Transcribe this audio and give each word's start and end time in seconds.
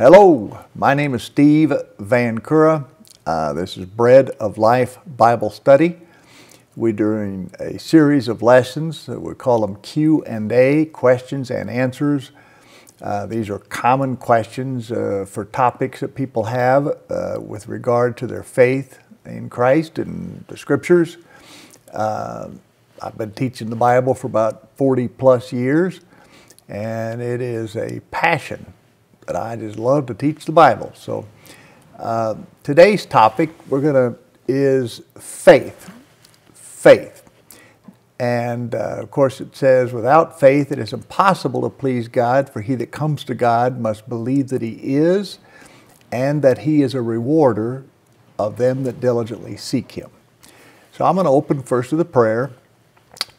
Hello, 0.00 0.64
my 0.74 0.94
name 0.94 1.12
is 1.12 1.22
Steve 1.22 1.74
Vancura. 1.98 2.86
Uh, 3.26 3.52
this 3.52 3.76
is 3.76 3.84
Bread 3.84 4.30
of 4.40 4.56
Life 4.56 4.96
Bible 5.06 5.50
Study. 5.50 5.98
We're 6.74 6.94
doing 6.94 7.50
a 7.60 7.78
series 7.78 8.26
of 8.26 8.40
lessons. 8.40 9.04
That 9.04 9.20
we 9.20 9.34
call 9.34 9.60
them 9.60 9.76
Q 9.82 10.24
and 10.24 10.50
A, 10.52 10.86
questions 10.86 11.50
and 11.50 11.68
answers. 11.68 12.30
Uh, 13.02 13.26
these 13.26 13.50
are 13.50 13.58
common 13.58 14.16
questions 14.16 14.90
uh, 14.90 15.26
for 15.28 15.44
topics 15.44 16.00
that 16.00 16.14
people 16.14 16.44
have 16.44 16.86
uh, 17.10 17.36
with 17.38 17.68
regard 17.68 18.16
to 18.16 18.26
their 18.26 18.42
faith 18.42 19.00
in 19.26 19.50
Christ 19.50 19.98
and 19.98 20.46
the 20.48 20.56
Scriptures. 20.56 21.18
Uh, 21.92 22.48
I've 23.02 23.18
been 23.18 23.32
teaching 23.32 23.68
the 23.68 23.76
Bible 23.76 24.14
for 24.14 24.28
about 24.28 24.74
40 24.76 25.08
plus 25.08 25.52
years, 25.52 26.00
and 26.70 27.20
it 27.20 27.42
is 27.42 27.76
a 27.76 28.00
passion 28.10 28.72
that 29.30 29.40
I 29.40 29.54
just 29.54 29.78
love 29.78 30.06
to 30.06 30.14
teach 30.14 30.44
the 30.44 30.50
Bible. 30.50 30.90
So 30.96 31.24
uh, 32.00 32.34
today's 32.64 33.06
topic 33.06 33.50
we're 33.68 33.80
to 33.80 34.18
is 34.48 35.02
faith. 35.20 35.88
Faith. 36.52 37.22
And 38.18 38.74
uh, 38.74 38.96
of 38.98 39.12
course, 39.12 39.40
it 39.40 39.54
says, 39.54 39.92
without 39.92 40.40
faith, 40.40 40.72
it 40.72 40.80
is 40.80 40.92
impossible 40.92 41.62
to 41.62 41.70
please 41.70 42.08
God, 42.08 42.50
for 42.50 42.60
he 42.60 42.74
that 42.74 42.90
comes 42.90 43.22
to 43.24 43.34
God 43.34 43.78
must 43.78 44.08
believe 44.08 44.48
that 44.48 44.62
he 44.62 44.80
is, 44.82 45.38
and 46.10 46.42
that 46.42 46.58
he 46.58 46.82
is 46.82 46.92
a 46.92 47.00
rewarder 47.00 47.84
of 48.36 48.56
them 48.56 48.82
that 48.82 49.00
diligently 49.00 49.56
seek 49.56 49.92
him. 49.92 50.10
So 50.90 51.04
I'm 51.04 51.14
going 51.14 51.26
to 51.26 51.30
open 51.30 51.62
first 51.62 51.92
with 51.92 52.00
a 52.00 52.04
prayer. 52.04 52.50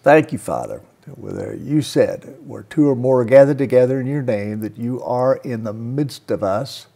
Thank 0.04 0.32
you, 0.32 0.38
Father, 0.38 0.82
whether 1.16 1.56
you 1.56 1.82
said, 1.82 2.38
where 2.46 2.64
two 2.64 2.88
or 2.88 2.96
more 2.96 3.22
are 3.22 3.26
gathered 3.26 3.58
together 3.58 4.00
in 4.00 4.08
your 4.08 4.22
name, 4.22 4.60
that 4.62 4.78
you 4.78 5.02
are 5.04 5.38
in 5.38 5.64
the 5.64 5.74
midst 5.74 6.32
of 6.32 6.44
us. 6.44 6.88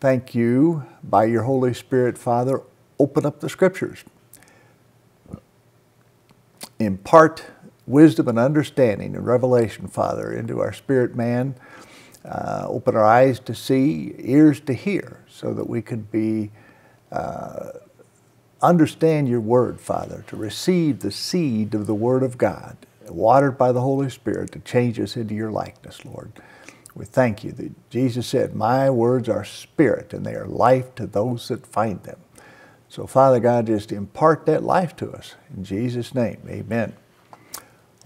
Thank 0.00 0.34
you, 0.34 0.84
by 1.02 1.24
your 1.24 1.44
Holy 1.44 1.72
Spirit, 1.74 2.18
Father, 2.18 2.60
open 2.98 3.24
up 3.24 3.40
the 3.40 3.48
scriptures. 3.48 4.04
Impart 6.78 7.44
wisdom 7.86 8.28
and 8.28 8.38
understanding 8.38 9.14
and 9.16 9.26
revelation, 9.26 9.88
Father, 9.88 10.32
into 10.32 10.60
our 10.60 10.72
spirit 10.72 11.14
man. 11.16 11.54
Uh, 12.24 12.64
open 12.68 12.96
our 12.96 13.04
eyes 13.04 13.38
to 13.40 13.54
see, 13.54 14.14
ears 14.18 14.60
to 14.60 14.72
hear, 14.72 15.24
so 15.28 15.52
that 15.54 15.68
we 15.68 15.82
could 15.82 16.10
be 16.10 16.50
uh, 17.12 17.70
understand 18.62 19.28
your 19.28 19.40
word, 19.40 19.80
Father, 19.80 20.24
to 20.26 20.36
receive 20.36 21.00
the 21.00 21.10
seed 21.10 21.74
of 21.74 21.86
the 21.86 21.94
word 21.94 22.22
of 22.22 22.38
God 22.38 22.76
watered 23.08 23.58
by 23.58 23.72
the 23.72 23.80
Holy 23.80 24.10
Spirit 24.10 24.52
to 24.52 24.60
change 24.60 25.00
us 25.00 25.16
into 25.16 25.34
your 25.34 25.50
likeness, 25.50 26.04
Lord. 26.04 26.32
We 26.94 27.04
thank 27.04 27.42
you 27.42 27.52
that 27.52 27.90
Jesus 27.90 28.26
said, 28.26 28.54
My 28.54 28.88
words 28.90 29.28
are 29.28 29.44
spirit 29.44 30.12
and 30.12 30.24
they 30.24 30.34
are 30.34 30.46
life 30.46 30.94
to 30.96 31.06
those 31.06 31.48
that 31.48 31.66
find 31.66 32.02
them. 32.04 32.18
So, 32.88 33.06
Father 33.06 33.40
God, 33.40 33.66
just 33.66 33.90
impart 33.90 34.46
that 34.46 34.62
life 34.62 34.94
to 34.96 35.10
us. 35.10 35.34
In 35.56 35.64
Jesus' 35.64 36.14
name, 36.14 36.38
amen. 36.48 36.94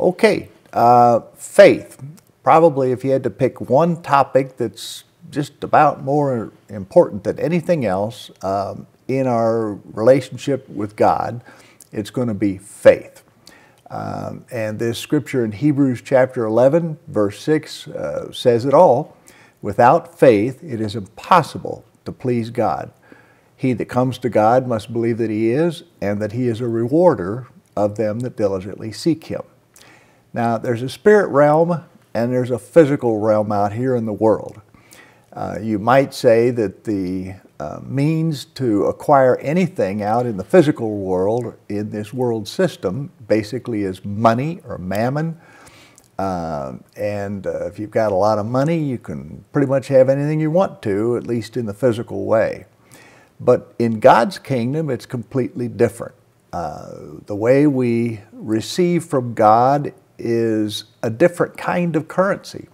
Okay, 0.00 0.48
uh, 0.72 1.20
faith. 1.34 2.02
Probably 2.42 2.92
if 2.92 3.04
you 3.04 3.10
had 3.10 3.24
to 3.24 3.30
pick 3.30 3.60
one 3.60 4.00
topic 4.02 4.56
that's 4.56 5.04
just 5.30 5.62
about 5.62 6.02
more 6.02 6.52
important 6.70 7.24
than 7.24 7.38
anything 7.38 7.84
else 7.84 8.30
um, 8.42 8.86
in 9.08 9.26
our 9.26 9.74
relationship 9.92 10.66
with 10.70 10.96
God, 10.96 11.42
it's 11.92 12.10
going 12.10 12.28
to 12.28 12.34
be 12.34 12.56
faith. 12.56 13.22
Um, 13.90 14.44
and 14.50 14.78
this 14.78 14.98
scripture 14.98 15.44
in 15.44 15.52
Hebrews 15.52 16.02
chapter 16.04 16.44
11, 16.44 16.98
verse 17.06 17.40
6 17.40 17.88
uh, 17.88 18.32
says 18.32 18.64
it 18.64 18.74
all. 18.74 19.16
Without 19.62 20.18
faith, 20.18 20.62
it 20.62 20.80
is 20.80 20.94
impossible 20.94 21.84
to 22.04 22.12
please 22.12 22.50
God. 22.50 22.92
He 23.56 23.72
that 23.72 23.86
comes 23.86 24.18
to 24.18 24.28
God 24.28 24.68
must 24.68 24.92
believe 24.92 25.18
that 25.18 25.30
He 25.30 25.50
is, 25.50 25.84
and 26.00 26.20
that 26.22 26.32
He 26.32 26.48
is 26.48 26.60
a 26.60 26.68
rewarder 26.68 27.48
of 27.76 27.96
them 27.96 28.20
that 28.20 28.36
diligently 28.36 28.92
seek 28.92 29.24
Him. 29.24 29.42
Now, 30.32 30.58
there's 30.58 30.82
a 30.82 30.88
spirit 30.88 31.28
realm 31.28 31.84
and 32.14 32.32
there's 32.32 32.50
a 32.50 32.58
physical 32.58 33.18
realm 33.20 33.52
out 33.52 33.72
here 33.72 33.96
in 33.96 34.06
the 34.06 34.12
world. 34.12 34.60
Uh, 35.32 35.58
you 35.60 35.78
might 35.78 36.12
say 36.12 36.50
that 36.50 36.84
the 36.84 37.34
uh, 37.60 37.80
means 37.82 38.44
to 38.44 38.84
acquire 38.84 39.36
anything 39.38 40.02
out 40.02 40.26
in 40.26 40.36
the 40.36 40.44
physical 40.44 40.98
world, 40.98 41.54
in 41.68 41.90
this 41.90 42.14
world 42.14 42.46
system, 42.46 43.10
basically 43.26 43.82
is 43.82 44.04
money 44.04 44.60
or 44.64 44.78
mammon. 44.78 45.38
Uh, 46.18 46.74
and 46.96 47.46
uh, 47.46 47.66
if 47.66 47.78
you've 47.78 47.90
got 47.90 48.12
a 48.12 48.14
lot 48.14 48.38
of 48.38 48.46
money, 48.46 48.78
you 48.78 48.98
can 48.98 49.44
pretty 49.52 49.66
much 49.66 49.88
have 49.88 50.08
anything 50.08 50.40
you 50.40 50.50
want 50.50 50.82
to, 50.82 51.16
at 51.16 51.26
least 51.26 51.56
in 51.56 51.66
the 51.66 51.74
physical 51.74 52.24
way. 52.24 52.64
But 53.40 53.74
in 53.78 54.00
God's 54.00 54.38
kingdom, 54.38 54.90
it's 54.90 55.06
completely 55.06 55.68
different. 55.68 56.14
Uh, 56.52 56.92
the 57.26 57.36
way 57.36 57.66
we 57.66 58.20
receive 58.32 59.04
from 59.04 59.34
God 59.34 59.92
is 60.18 60.84
a 61.02 61.10
different 61.10 61.56
kind 61.56 61.94
of 61.94 62.08
currency. 62.08 62.68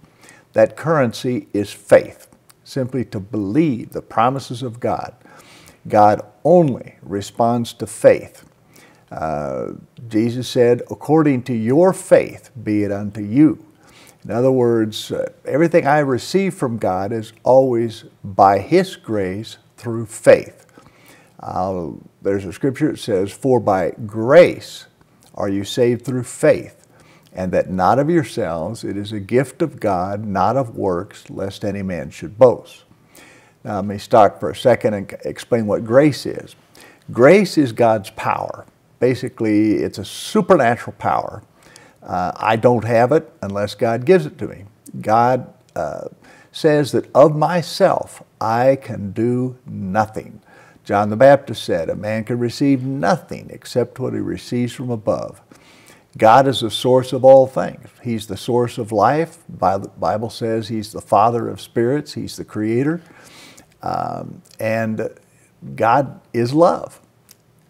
That 0.53 0.75
currency 0.75 1.47
is 1.53 1.71
faith 1.71 2.34
simply 2.65 3.05
to 3.05 3.19
believe 3.21 3.91
the 3.91 4.01
promises 4.01 4.61
of 4.61 4.81
God. 4.81 5.15
God 5.87 6.21
only 6.43 6.95
responds 7.01 7.71
to 7.73 7.87
faith. 7.87 8.43
Uh, 9.11 9.73
Jesus 10.09 10.49
said, 10.49 10.81
according 10.91 11.43
to 11.43 11.53
your 11.53 11.93
faith 11.93 12.49
be 12.61 12.83
it 12.83 12.91
unto 12.91 13.21
you. 13.21 13.63
In 14.25 14.31
other 14.31 14.51
words, 14.51 15.11
uh, 15.11 15.31
everything 15.45 15.85
I 15.85 15.99
receive 15.99 16.55
from 16.55 16.77
God 16.77 17.13
is 17.13 17.31
always 17.43 18.05
by 18.23 18.59
His 18.59 18.95
grace 18.95 19.57
through 19.77 20.07
faith. 20.07 20.65
Uh, 21.39 21.91
there's 22.23 22.45
a 22.45 22.51
scripture 22.51 22.91
that 22.91 22.97
says, 22.97 23.31
For 23.31 23.59
by 23.59 23.91
grace 23.91 24.87
are 25.35 25.47
you 25.47 25.63
saved 25.63 26.03
through 26.03 26.23
faith 26.23 26.74
and 27.35 27.51
that 27.51 27.69
not 27.69 27.99
of 27.99 28.09
yourselves, 28.09 28.83
it 28.83 28.95
is 28.97 29.11
a 29.11 29.19
gift 29.19 29.61
of 29.61 29.79
God, 29.79 30.25
not 30.25 30.55
of 30.55 30.75
works, 30.75 31.29
lest 31.29 31.65
any 31.65 31.83
man 31.83 32.09
should 32.09 32.39
boast. 32.39 32.85
Now, 33.63 33.75
let 33.77 33.85
me 33.85 33.97
stop 33.97 34.39
for 34.39 34.49
a 34.49 34.55
second 34.55 34.93
and 34.93 35.15
explain 35.25 35.67
what 35.67 35.83
grace 35.83 36.25
is. 36.25 36.55
Grace 37.11 37.57
is 37.57 37.71
God's 37.71 38.09
power. 38.11 38.65
Basically, 38.99 39.73
it's 39.73 39.97
a 39.97 40.05
supernatural 40.05 40.95
power. 40.97 41.43
Uh, 42.01 42.31
I 42.37 42.55
don't 42.55 42.85
have 42.85 43.11
it 43.11 43.31
unless 43.41 43.75
God 43.75 44.05
gives 44.05 44.25
it 44.25 44.37
to 44.37 44.47
me. 44.47 44.65
God 45.01 45.53
uh, 45.75 46.07
says 46.51 46.91
that 46.93 47.09
of 47.13 47.35
myself 47.35 48.23
I 48.39 48.77
can 48.77 49.11
do 49.11 49.57
nothing. 49.65 50.41
John 50.83 51.09
the 51.09 51.17
Baptist 51.17 51.63
said, 51.63 51.89
A 51.89 51.95
man 51.95 52.23
can 52.23 52.39
receive 52.39 52.83
nothing 52.83 53.49
except 53.51 53.99
what 53.99 54.13
he 54.13 54.19
receives 54.19 54.71
from 54.71 54.91
above. 54.91 55.41
God 56.17 56.47
is 56.47 56.61
the 56.61 56.71
source 56.71 57.11
of 57.11 57.25
all 57.25 57.45
things. 57.45 57.89
He's 58.01 58.27
the 58.27 58.37
source 58.37 58.77
of 58.77 58.91
life. 58.91 59.39
The 59.49 59.91
Bible 59.97 60.29
says 60.29 60.69
He's 60.69 60.91
the 60.91 61.01
Father 61.01 61.49
of 61.49 61.59
spirits. 61.59 62.13
He's 62.13 62.37
the 62.37 62.45
Creator. 62.45 63.01
Um, 63.81 64.41
and 64.59 65.09
God 65.75 66.21
is 66.33 66.53
love. 66.53 67.01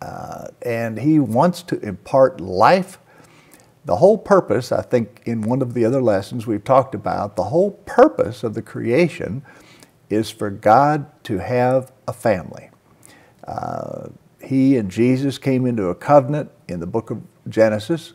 Uh, 0.01 0.47
and 0.61 1.00
He 1.00 1.19
wants 1.19 1.63
to 1.63 1.79
impart 1.79 2.39
life. 2.39 3.00
The 3.85 3.95
whole 3.97 4.17
purpose, 4.17 4.72
I 4.72 4.81
think 4.81 5.22
in 5.25 5.41
one 5.41 5.62
of 5.62 5.73
the 5.73 5.85
other 5.85 6.01
lessons 6.01 6.45
we've 6.45 6.63
talked 6.63 6.95
about, 6.95 7.35
the 7.35 7.45
whole 7.45 7.72
purpose 7.72 8.44
of 8.44 8.53
the 8.53 8.62
creation 8.62 9.44
is 10.09 10.29
for 10.29 10.50
God 10.50 11.07
to 11.23 11.39
have 11.39 11.91
a 12.07 12.13
family. 12.13 12.69
Uh, 13.47 14.09
he 14.41 14.77
and 14.77 14.89
Jesus 14.89 15.38
came 15.38 15.66
into 15.66 15.88
a 15.88 15.95
covenant 15.95 16.51
in 16.68 16.80
the 16.80 16.88
book 16.88 17.09
of 17.09 17.21
Genesis 17.50 18.13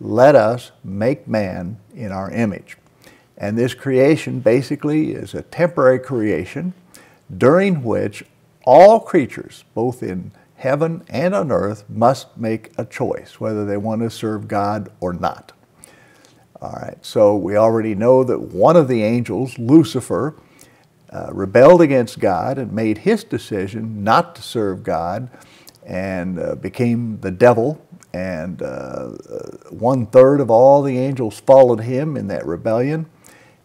let 0.00 0.34
us 0.34 0.72
make 0.84 1.26
man 1.26 1.78
in 1.94 2.12
our 2.12 2.30
image. 2.30 2.76
And 3.36 3.56
this 3.56 3.74
creation 3.74 4.40
basically 4.40 5.12
is 5.12 5.34
a 5.34 5.42
temporary 5.42 5.98
creation 5.98 6.74
during 7.36 7.82
which 7.82 8.24
all 8.64 9.00
creatures, 9.00 9.64
both 9.74 10.02
in 10.02 10.32
heaven 10.56 11.04
and 11.08 11.34
on 11.34 11.52
earth, 11.52 11.84
must 11.88 12.36
make 12.36 12.72
a 12.78 12.84
choice 12.84 13.38
whether 13.38 13.64
they 13.64 13.76
want 13.76 14.02
to 14.02 14.10
serve 14.10 14.48
God 14.48 14.90
or 15.00 15.12
not. 15.12 15.52
All 16.60 16.72
right, 16.72 16.96
so 17.04 17.36
we 17.36 17.56
already 17.56 17.94
know 17.94 18.24
that 18.24 18.40
one 18.40 18.76
of 18.76 18.88
the 18.88 19.02
angels, 19.02 19.58
Lucifer, 19.58 20.34
uh, 21.10 21.28
rebelled 21.30 21.82
against 21.82 22.18
God 22.18 22.58
and 22.58 22.72
made 22.72 22.98
his 22.98 23.22
decision 23.24 24.02
not 24.02 24.34
to 24.36 24.42
serve 24.42 24.82
God 24.82 25.30
and 25.84 26.38
uh, 26.38 26.54
became 26.56 27.20
the 27.20 27.30
devil 27.30 27.80
and 28.16 28.62
uh, 28.62 28.64
uh, 28.64 29.10
one 29.68 30.06
third 30.06 30.40
of 30.40 30.50
all 30.50 30.82
the 30.82 30.96
angels 30.96 31.38
followed 31.38 31.80
him 31.80 32.16
in 32.16 32.28
that 32.28 32.46
rebellion, 32.46 33.04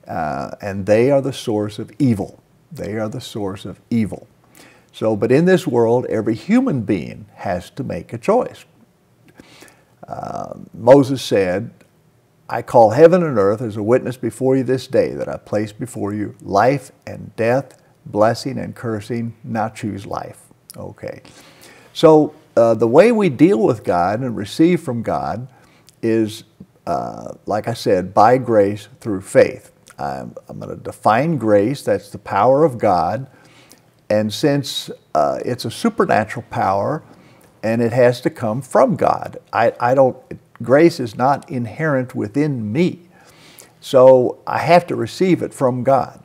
uh, 0.07 0.51
and 0.62 0.86
they 0.86 1.09
are 1.09 1.21
the 1.21 1.31
source 1.31 1.80
of 1.80 1.89
evil. 2.00 2.44
They 2.69 2.95
are 2.95 3.07
the 3.07 3.21
source 3.21 3.63
of 3.63 3.80
evil. 3.89 4.27
So, 4.92 5.15
but 5.15 5.31
in 5.31 5.45
this 5.45 5.65
world, 5.65 6.06
every 6.07 6.36
human 6.36 6.81
being 6.81 7.27
has 7.36 7.69
to 7.71 7.83
make 7.83 8.12
a 8.12 8.18
choice. 8.18 8.65
Uh, 10.06 10.56
Moses 10.74 11.21
said, 11.21 11.71
I 12.50 12.62
call 12.62 12.89
heaven 12.89 13.24
and 13.24 13.38
earth 13.38 13.62
as 13.62 13.77
a 13.77 13.83
witness 13.83 14.18
before 14.18 14.57
you 14.57 14.63
this 14.63 14.86
day 14.86 15.13
that 15.13 15.30
I 15.30 15.38
place 15.38 15.71
before 15.71 16.13
you 16.13 16.36
life 16.42 16.92
and 17.07 17.33
death, 17.38 17.81
blessing 18.06 18.57
and 18.57 18.75
cursing. 18.75 19.33
Now 19.45 19.69
choose 19.69 20.06
life. 20.06 20.42
Okay. 20.75 21.21
So 21.94 22.33
uh, 22.56 22.74
the 22.74 22.88
way 22.88 23.12
we 23.12 23.30
deal 23.30 23.59
with 23.59 23.83
God 23.83 24.19
and 24.19 24.36
receive 24.36 24.81
from 24.81 25.01
God 25.01 25.48
is, 26.01 26.44
uh, 26.86 27.33
like 27.45 27.68
I 27.68 27.74
said, 27.74 28.13
by 28.13 28.38
grace 28.38 28.88
through 29.00 29.21
faith. 29.21 29.71
I'm, 29.98 30.36
I'm 30.50 30.59
going 30.59 30.75
to 30.75 30.83
define 30.83 31.38
grace. 31.38 31.83
That's 31.83 32.09
the 32.09 32.18
power 32.18 32.63
of 32.63 32.77
God. 32.77 33.30
And 34.09 34.33
since 34.33 34.89
uh, 35.15 35.39
it's 35.45 35.63
a 35.63 35.71
supernatural 35.71 36.45
power 36.50 37.03
and 37.63 37.81
it 37.81 37.94
has 37.94 38.19
to 38.21 38.30
come 38.30 38.62
from 38.62 38.95
God, 38.95 39.38
I, 39.53 39.74
I 39.80 39.94
don't, 39.94 40.18
grace 40.62 41.00
is 41.00 41.15
not 41.15 41.50
inherent 41.50 42.13
within 42.15 42.71
me. 42.71 43.07
So 43.80 44.39
I 44.45 44.59
have 44.59 44.86
to 44.88 44.95
receive 44.95 45.42
it 45.42 45.53
from 45.53 45.83
God. 45.83 46.21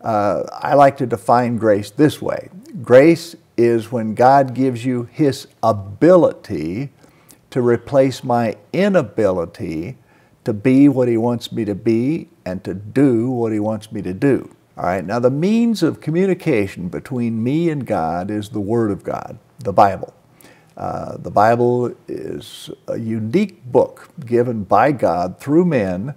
Uh, 0.00 0.42
I 0.52 0.74
like 0.74 0.96
to 0.96 1.06
define 1.06 1.56
grace 1.56 1.90
this 1.90 2.20
way 2.20 2.50
grace 2.82 3.36
is 3.56 3.92
when 3.92 4.14
God 4.14 4.54
gives 4.54 4.84
you 4.84 5.04
His 5.04 5.46
ability 5.62 6.90
to 7.50 7.60
replace 7.60 8.24
my 8.24 8.56
inability 8.72 9.98
to 10.44 10.52
be 10.52 10.88
what 10.88 11.08
He 11.08 11.16
wants 11.16 11.52
me 11.52 11.64
to 11.64 11.74
be 11.74 12.28
and 12.44 12.64
to 12.64 12.74
do 12.74 13.30
what 13.30 13.52
He 13.52 13.60
wants 13.60 13.92
me 13.92 14.02
to 14.02 14.12
do. 14.12 14.54
All 14.76 14.84
right, 14.84 15.04
now 15.04 15.18
the 15.18 15.30
means 15.30 15.82
of 15.82 16.00
communication 16.00 16.88
between 16.88 17.42
me 17.42 17.68
and 17.68 17.86
God 17.86 18.30
is 18.30 18.48
the 18.48 18.60
Word 18.60 18.90
of 18.90 19.04
God, 19.04 19.38
the 19.58 19.72
Bible. 19.72 20.14
Uh, 20.76 21.18
the 21.18 21.30
Bible 21.30 21.94
is 22.08 22.70
a 22.88 22.98
unique 22.98 23.64
book 23.66 24.08
given 24.24 24.64
by 24.64 24.90
God 24.90 25.38
through 25.38 25.66
men, 25.66 26.14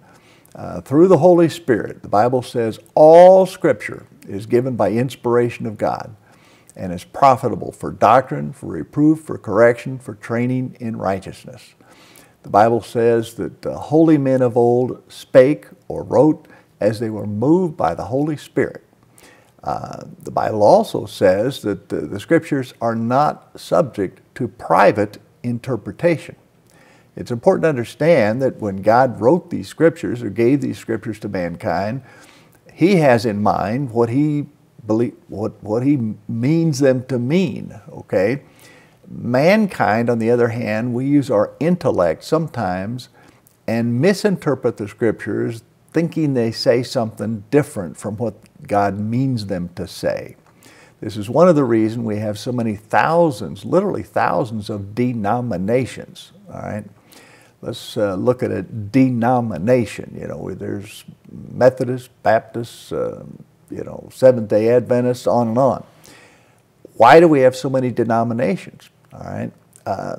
uh, 0.55 0.79
through 0.79 1.09
the 1.09 1.17
Holy 1.17 1.49
Spirit. 1.49 2.01
The 2.01 2.07
Bible 2.07 2.41
says 2.41 2.79
all 2.95 3.45
Scripture 3.45 4.05
is 4.27 4.45
given 4.45 4.77
by 4.77 4.91
inspiration 4.91 5.65
of 5.65 5.77
God 5.77 6.15
and 6.75 6.91
is 6.91 7.03
profitable 7.03 7.71
for 7.71 7.91
doctrine, 7.91 8.51
for 8.51 8.67
reproof, 8.67 9.21
for 9.21 9.37
correction, 9.37 9.97
for 9.97 10.15
training 10.15 10.75
in 10.79 10.97
righteousness. 10.97 11.73
The 12.43 12.49
Bible 12.49 12.81
says 12.81 13.35
that 13.35 13.61
the 13.61 13.77
holy 13.77 14.17
men 14.17 14.41
of 14.41 14.55
old 14.57 15.01
spake 15.11 15.67
or 15.87 16.03
wrote 16.03 16.47
as 16.79 16.99
they 16.99 17.09
were 17.09 17.25
moved 17.25 17.77
by 17.77 17.95
the 17.95 18.05
Holy 18.05 18.37
Spirit. 18.37 18.83
Uh, 19.63 20.03
the 20.21 20.31
Bible 20.31 20.61
also 20.61 21.05
says 21.05 21.61
that 21.63 21.89
the, 21.89 22.01
the 22.01 22.19
scriptures 22.19 22.73
are 22.81 22.95
not 22.95 23.59
subject 23.59 24.21
to 24.35 24.47
private 24.47 25.17
interpretation. 25.41 26.35
It's 27.15 27.31
important 27.31 27.63
to 27.63 27.69
understand 27.69 28.41
that 28.41 28.57
when 28.57 28.81
God 28.83 29.19
wrote 29.19 29.49
these 29.49 29.67
scriptures 29.67 30.21
or 30.21 30.29
gave 30.29 30.61
these 30.61 30.77
scriptures 30.77 31.17
to 31.21 31.29
mankind, 31.29 32.03
He 32.73 32.97
has 32.97 33.25
in 33.25 33.41
mind 33.41 33.91
what 33.91 34.09
He 34.09 34.47
believe, 34.87 35.15
what, 35.27 35.61
what 35.63 35.83
He 35.83 36.15
means 36.27 36.79
them 36.79 37.05
to 37.05 37.19
mean, 37.19 37.79
okay? 37.91 38.41
Mankind, 39.07 40.09
on 40.09 40.19
the 40.19 40.31
other 40.31 40.49
hand, 40.49 40.93
we 40.93 41.05
use 41.05 41.29
our 41.29 41.53
intellect 41.59 42.23
sometimes 42.23 43.09
and 43.67 43.99
misinterpret 43.99 44.77
the 44.77 44.87
scriptures 44.87 45.63
thinking 45.91 46.33
they 46.33 46.51
say 46.51 46.83
something 46.83 47.43
different 47.51 47.97
from 47.97 48.17
what 48.17 48.35
God 48.67 48.99
means 48.99 49.45
them 49.45 49.69
to 49.75 49.87
say. 49.87 50.35
This 51.01 51.17
is 51.17 51.29
one 51.29 51.47
of 51.47 51.55
the 51.55 51.63
reasons 51.63 52.03
we 52.05 52.17
have 52.17 52.39
so 52.39 52.51
many 52.51 52.75
thousands, 52.75 53.63
literally 53.63 54.03
thousands 54.03 54.69
of 54.69 54.95
denominations, 54.95 56.31
all 56.51 56.61
right? 56.61 56.85
Let's 57.61 57.97
uh, 57.97 58.15
look 58.15 58.43
at 58.43 58.51
a 58.51 58.61
denomination. 58.61 60.15
You 60.19 60.27
know, 60.27 60.53
there's 60.53 61.03
Methodists, 61.31 62.09
Baptists, 62.23 62.91
uh, 62.91 63.23
you 63.75 63.83
know, 63.83 64.09
Seventh-day 64.11 64.69
Adventists, 64.69 65.27
on 65.27 65.49
and 65.49 65.57
on. 65.57 65.83
Why 66.93 67.19
do 67.19 67.27
we 67.27 67.41
have 67.41 67.55
so 67.55 67.69
many 67.69 67.91
denominations? 67.91 68.89
All 69.13 69.19
right. 69.19 69.51
Uh, 69.85 70.15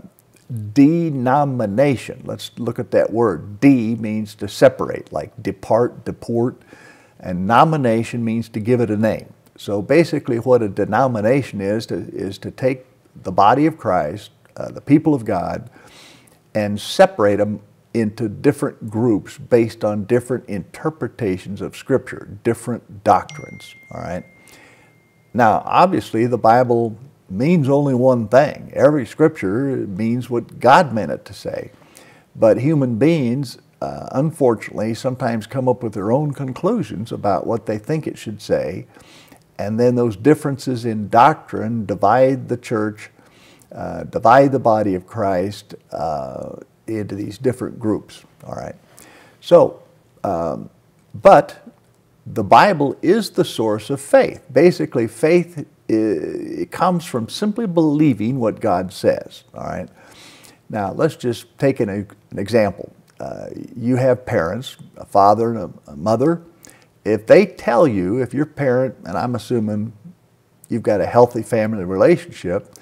denomination. 0.72 2.22
Let's 2.24 2.50
look 2.58 2.78
at 2.78 2.90
that 2.92 3.12
word. 3.12 3.60
D 3.60 3.94
means 3.96 4.34
to 4.36 4.48
separate, 4.48 5.12
like 5.12 5.42
depart, 5.42 6.04
deport, 6.04 6.60
and 7.18 7.46
nomination 7.46 8.24
means 8.24 8.48
to 8.50 8.60
give 8.60 8.80
it 8.80 8.90
a 8.90 8.96
name. 8.96 9.32
So 9.56 9.80
basically, 9.80 10.38
what 10.38 10.62
a 10.62 10.68
denomination 10.68 11.60
is 11.60 11.86
to, 11.86 11.96
is 11.96 12.38
to 12.38 12.50
take 12.50 12.84
the 13.22 13.32
body 13.32 13.64
of 13.66 13.78
Christ, 13.78 14.30
uh, 14.56 14.70
the 14.70 14.82
people 14.82 15.14
of 15.14 15.24
God, 15.24 15.70
and 16.54 16.78
separate 16.78 17.36
them 17.36 17.60
into 17.96 18.28
different 18.28 18.90
groups 18.90 19.38
based 19.38 19.84
on 19.84 20.04
different 20.04 20.48
interpretations 20.48 21.60
of 21.60 21.76
Scripture, 21.76 22.38
different 22.44 23.02
doctrines. 23.04 23.74
All 23.90 24.00
right. 24.00 24.24
Now, 25.32 25.62
obviously, 25.66 26.26
the 26.26 26.38
Bible 26.38 26.96
means 27.28 27.68
only 27.68 27.94
one 27.94 28.28
thing. 28.28 28.70
Every 28.74 29.04
scripture 29.04 29.86
means 29.86 30.30
what 30.30 30.60
God 30.60 30.92
meant 30.92 31.10
it 31.10 31.24
to 31.26 31.34
say. 31.34 31.72
But 32.34 32.58
human 32.58 32.96
beings, 32.96 33.58
uh, 33.80 34.08
unfortunately, 34.12 34.94
sometimes 34.94 35.46
come 35.46 35.68
up 35.68 35.82
with 35.82 35.94
their 35.94 36.12
own 36.12 36.32
conclusions 36.32 37.12
about 37.12 37.46
what 37.46 37.66
they 37.66 37.78
think 37.78 38.06
it 38.06 38.18
should 38.18 38.40
say. 38.40 38.86
And 39.58 39.80
then 39.80 39.94
those 39.94 40.16
differences 40.16 40.84
in 40.84 41.08
doctrine 41.08 41.86
divide 41.86 42.48
the 42.48 42.56
church, 42.56 43.10
uh, 43.72 44.04
divide 44.04 44.52
the 44.52 44.58
body 44.58 44.94
of 44.94 45.06
Christ 45.06 45.74
uh, 45.92 46.56
into 46.86 47.14
these 47.14 47.38
different 47.38 47.78
groups. 47.78 48.24
All 48.44 48.54
right. 48.54 48.74
So, 49.40 49.82
um, 50.24 50.70
but 51.14 51.62
the 52.26 52.44
Bible 52.44 52.96
is 53.02 53.30
the 53.30 53.44
source 53.44 53.90
of 53.90 54.00
faith. 54.00 54.42
Basically, 54.52 55.06
faith 55.06 55.66
it 55.88 56.70
comes 56.70 57.04
from 57.04 57.28
simply 57.28 57.66
believing 57.66 58.40
what 58.40 58.60
God 58.60 58.92
says. 58.92 59.44
All 59.54 59.64
right. 59.64 59.88
Now 60.68 60.92
let's 60.92 61.16
just 61.16 61.56
take 61.58 61.80
an, 61.80 61.88
an 61.88 62.38
example. 62.38 62.92
Uh, 63.20 63.46
you 63.76 63.96
have 63.96 64.26
parents, 64.26 64.76
a 64.96 65.06
father 65.06 65.54
and 65.54 65.58
a, 65.86 65.92
a, 65.92 65.96
mother. 65.96 66.42
If 67.04 67.26
they 67.26 67.46
tell 67.46 67.86
you, 67.86 68.20
if 68.20 68.34
your 68.34 68.46
parent, 68.46 68.94
and 69.04 69.16
I'm 69.16 69.34
assuming 69.36 69.92
you've 70.68 70.82
got 70.82 71.00
a 71.00 71.06
healthy 71.06 71.42
family 71.42 71.84
relationship, 71.84 72.74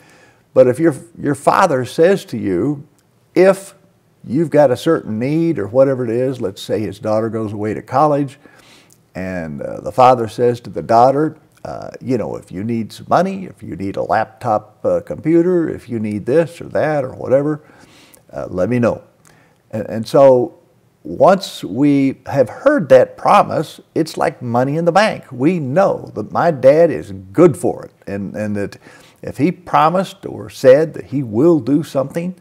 but 0.54 0.66
if 0.66 0.78
your 0.78 0.94
your 1.20 1.34
father 1.34 1.84
says 1.84 2.24
to 2.26 2.38
you, 2.38 2.86
if 3.34 3.74
you've 4.26 4.50
got 4.50 4.70
a 4.70 4.76
certain 4.76 5.19
need 5.19 5.58
or 5.58 5.66
whatever 5.66 6.04
it 6.04 6.10
is, 6.10 6.40
let's 6.40 6.62
say 6.62 6.81
his 6.81 6.98
daughter 6.98 7.28
goes 7.28 7.52
away 7.52 7.74
to 7.74 7.82
college, 7.82 8.38
and 9.14 9.62
uh, 9.62 9.81
the 9.81 9.93
father 9.93 10.28
says 10.28 10.60
to 10.60 10.70
the 10.70 10.82
daughter, 10.82 11.36
uh, 11.64 11.90
you 12.00 12.19
know, 12.19 12.36
if 12.36 12.52
you 12.52 12.62
need 12.62 12.93
some 12.93 13.06
money, 13.08 13.46
if 13.46 13.62
you 13.62 13.74
need 13.76 13.96
a 13.96 14.02
laptop 14.02 14.84
uh, 14.84 15.00
computer, 15.00 15.69
if 15.69 15.88
you 15.88 15.98
need 15.98 16.26
this 16.26 16.60
or 16.60 16.66
that 16.66 17.04
or 17.04 17.14
whatever, 17.14 17.62
uh, 18.32 18.46
let 18.50 18.69
me 18.69 18.78
know. 18.78 19.02
And, 19.70 19.88
and, 19.88 20.08
so 20.08 20.58
once 21.04 21.64
we 21.64 22.20
have 22.26 22.48
heard 22.50 22.90
that 22.90 23.16
promise, 23.16 23.81
it's 23.94 24.16
like 24.19 24.43
money 24.43 24.76
in 24.76 24.84
the 24.84 24.93
bank. 24.93 25.24
We 25.32 25.58
know 25.58 26.10
that 26.14 26.32
my 26.32 26.50
dad 26.50 26.90
is 26.90 27.12
good 27.32 27.56
for 27.56 27.86
it 27.86 27.93
and, 28.06 28.36
and 28.36 28.54
that 28.56 28.76
if 29.22 29.38
he 29.38 29.50
promised 29.50 30.26
or 30.26 30.50
said 30.50 30.93
that 30.94 31.06
he 31.06 31.22
will 31.22 31.60
do 31.60 31.82
something, 31.82 32.34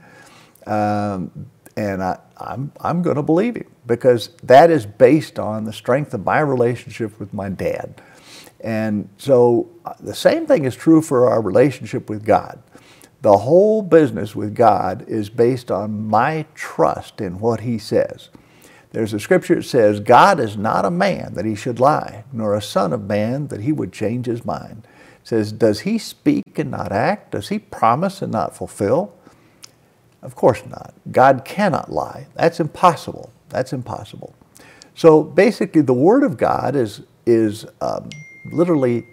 um, 0.67 1.49
and 1.75 2.03
I, 2.03 2.19
I'm, 2.37 2.71
I'm 2.79 3.01
going 3.01 3.15
to 3.15 3.23
believe 3.23 3.55
him 3.55 3.71
because 3.85 4.29
that 4.43 4.69
is 4.69 4.85
based 4.85 5.39
on 5.39 5.65
the 5.65 5.73
strength 5.73 6.13
of 6.13 6.23
my 6.23 6.39
relationship 6.39 7.19
with 7.19 7.33
my 7.33 7.49
dad. 7.49 8.01
And 8.61 9.09
so 9.17 9.69
uh, 9.85 9.93
the 9.99 10.15
same 10.15 10.45
thing 10.45 10.65
is 10.65 10.75
true 10.75 11.01
for 11.01 11.29
our 11.29 11.41
relationship 11.41 12.09
with 12.09 12.25
God. 12.25 12.61
The 13.21 13.37
whole 13.37 13.81
business 13.81 14.35
with 14.35 14.55
God 14.55 15.05
is 15.07 15.29
based 15.29 15.71
on 15.71 16.07
my 16.07 16.45
trust 16.55 17.21
in 17.21 17.39
what 17.39 17.61
He 17.61 17.77
says. 17.77 18.29
There's 18.93 19.13
a 19.13 19.19
scripture 19.19 19.55
that 19.55 19.63
says, 19.63 19.99
God 19.99 20.39
is 20.39 20.55
not 20.55 20.85
a 20.85 20.91
man 20.91 21.33
that 21.33 21.45
he 21.45 21.55
should 21.55 21.79
lie, 21.79 22.25
nor 22.31 22.53
a 22.53 22.61
son 22.61 22.93
of 22.93 23.01
man 23.05 23.47
that 23.47 23.61
he 23.61 23.71
would 23.71 23.91
change 23.91 24.27
his 24.27 24.45
mind. 24.45 24.87
It 25.21 25.27
says, 25.27 25.51
Does 25.51 25.79
he 25.81 25.97
speak 25.97 26.59
and 26.59 26.69
not 26.69 26.91
act? 26.91 27.31
Does 27.31 27.49
he 27.49 27.57
promise 27.57 28.21
and 28.21 28.31
not 28.31 28.55
fulfill? 28.55 29.15
Of 30.23 30.35
course 30.35 30.65
not. 30.65 30.93
God 31.11 31.43
cannot 31.45 31.91
lie. 31.91 32.27
That's 32.33 32.59
impossible. 32.59 33.31
That's 33.49 33.73
impossible. 33.73 34.33
So 34.95 35.21
basically, 35.21 35.81
the 35.81 35.93
Word 35.93 36.23
of 36.23 36.37
God 36.37 36.75
is, 36.75 37.01
is 37.25 37.65
um, 37.81 38.09
literally 38.51 39.05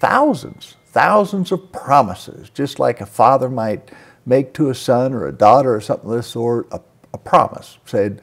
thousands, 0.00 0.76
thousands 0.86 1.52
of 1.52 1.70
promises, 1.70 2.50
just 2.50 2.78
like 2.78 3.00
a 3.00 3.06
father 3.06 3.50
might 3.50 3.90
make 4.26 4.54
to 4.54 4.70
a 4.70 4.74
son 4.74 5.12
or 5.12 5.26
a 5.26 5.32
daughter 5.32 5.74
or 5.74 5.80
something 5.80 6.08
of 6.10 6.16
this 6.16 6.28
sort, 6.28 6.66
a, 6.72 6.80
a 7.12 7.18
promise. 7.18 7.78
Said, 7.84 8.22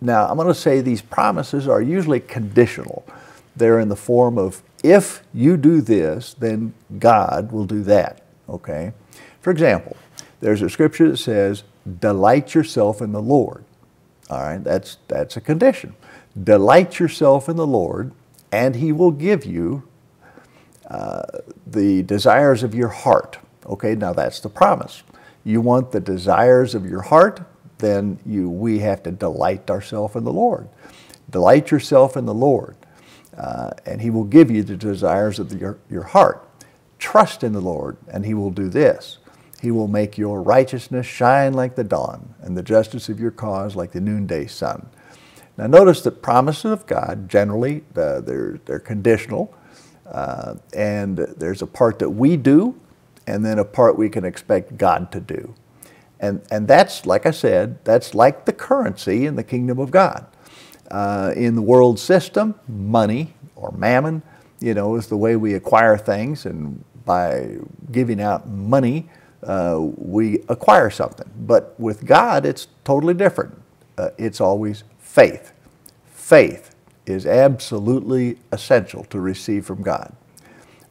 now 0.00 0.26
I'm 0.26 0.36
going 0.36 0.48
to 0.48 0.54
say 0.54 0.80
these 0.80 1.02
promises 1.02 1.68
are 1.68 1.82
usually 1.82 2.20
conditional. 2.20 3.04
They're 3.54 3.78
in 3.78 3.90
the 3.90 3.96
form 3.96 4.38
of, 4.38 4.62
if 4.82 5.22
you 5.34 5.56
do 5.58 5.82
this, 5.82 6.34
then 6.34 6.72
God 6.98 7.52
will 7.52 7.66
do 7.66 7.82
that, 7.82 8.22
okay? 8.48 8.92
For 9.42 9.50
example, 9.50 9.96
there's 10.42 10.60
a 10.60 10.68
scripture 10.68 11.08
that 11.08 11.18
says, 11.18 11.62
delight 12.00 12.52
yourself 12.52 13.00
in 13.00 13.12
the 13.12 13.22
Lord. 13.22 13.64
All 14.28 14.42
right, 14.42 14.62
that's, 14.62 14.98
that's 15.06 15.36
a 15.36 15.40
condition. 15.40 15.94
Delight 16.42 16.98
yourself 16.98 17.48
in 17.48 17.56
the 17.56 17.66
Lord, 17.66 18.12
and 18.50 18.74
he 18.74 18.90
will 18.90 19.12
give 19.12 19.46
you 19.46 19.84
uh, 20.90 21.22
the 21.66 22.02
desires 22.02 22.64
of 22.64 22.74
your 22.74 22.88
heart. 22.88 23.38
Okay, 23.66 23.94
now 23.94 24.12
that's 24.12 24.40
the 24.40 24.48
promise. 24.48 25.04
You 25.44 25.60
want 25.60 25.92
the 25.92 26.00
desires 26.00 26.74
of 26.74 26.86
your 26.86 27.02
heart, 27.02 27.42
then 27.78 28.18
you, 28.26 28.50
we 28.50 28.80
have 28.80 29.02
to 29.04 29.12
delight 29.12 29.70
ourselves 29.70 30.16
in 30.16 30.24
the 30.24 30.32
Lord. 30.32 30.68
Delight 31.30 31.70
yourself 31.70 32.16
in 32.16 32.26
the 32.26 32.34
Lord, 32.34 32.76
uh, 33.36 33.70
and 33.86 34.02
He 34.02 34.10
will 34.10 34.24
give 34.24 34.50
you 34.50 34.64
the 34.64 34.76
desires 34.76 35.38
of 35.38 35.50
the, 35.50 35.56
your, 35.56 35.78
your 35.88 36.02
heart. 36.02 36.48
Trust 36.98 37.44
in 37.44 37.52
the 37.52 37.60
Lord, 37.60 37.96
and 38.08 38.26
He 38.26 38.34
will 38.34 38.50
do 38.50 38.68
this. 38.68 39.18
He 39.62 39.70
will 39.70 39.86
make 39.86 40.18
your 40.18 40.42
righteousness 40.42 41.06
shine 41.06 41.54
like 41.54 41.76
the 41.76 41.84
dawn, 41.84 42.34
and 42.42 42.56
the 42.56 42.64
justice 42.64 43.08
of 43.08 43.20
your 43.20 43.30
cause 43.30 43.76
like 43.76 43.92
the 43.92 44.00
noonday 44.00 44.48
sun. 44.48 44.88
Now, 45.56 45.68
notice 45.68 46.00
that 46.02 46.20
promises 46.20 46.72
of 46.72 46.84
God 46.86 47.28
generally 47.28 47.84
uh, 47.94 48.22
they're, 48.22 48.58
they're 48.64 48.80
conditional, 48.80 49.54
uh, 50.10 50.56
and 50.74 51.16
there's 51.16 51.62
a 51.62 51.66
part 51.68 52.00
that 52.00 52.10
we 52.10 52.36
do, 52.36 52.74
and 53.28 53.44
then 53.44 53.60
a 53.60 53.64
part 53.64 53.96
we 53.96 54.08
can 54.08 54.24
expect 54.24 54.76
God 54.76 55.12
to 55.12 55.20
do. 55.20 55.54
And, 56.18 56.42
and 56.50 56.66
that's, 56.66 57.06
like 57.06 57.24
I 57.24 57.30
said, 57.30 57.84
that's 57.84 58.16
like 58.16 58.46
the 58.46 58.52
currency 58.52 59.26
in 59.26 59.36
the 59.36 59.44
kingdom 59.44 59.78
of 59.78 59.92
God. 59.92 60.26
Uh, 60.90 61.32
in 61.36 61.54
the 61.54 61.62
world 61.62 62.00
system, 62.00 62.56
money 62.66 63.34
or 63.54 63.70
mammon, 63.72 64.22
you 64.58 64.74
know, 64.74 64.96
is 64.96 65.06
the 65.06 65.16
way 65.16 65.36
we 65.36 65.54
acquire 65.54 65.96
things, 65.96 66.46
and 66.46 66.84
by 67.04 67.58
giving 67.92 68.20
out 68.20 68.48
money, 68.48 69.08
uh, 69.44 69.78
we 69.96 70.42
acquire 70.48 70.90
something. 70.90 71.30
But 71.36 71.78
with 71.78 72.06
God, 72.06 72.46
it's 72.46 72.68
totally 72.84 73.14
different. 73.14 73.54
Uh, 73.98 74.10
it's 74.18 74.40
always 74.40 74.84
faith. 74.98 75.52
Faith 76.06 76.74
is 77.06 77.26
absolutely 77.26 78.38
essential 78.52 79.04
to 79.04 79.20
receive 79.20 79.66
from 79.66 79.82
God. 79.82 80.14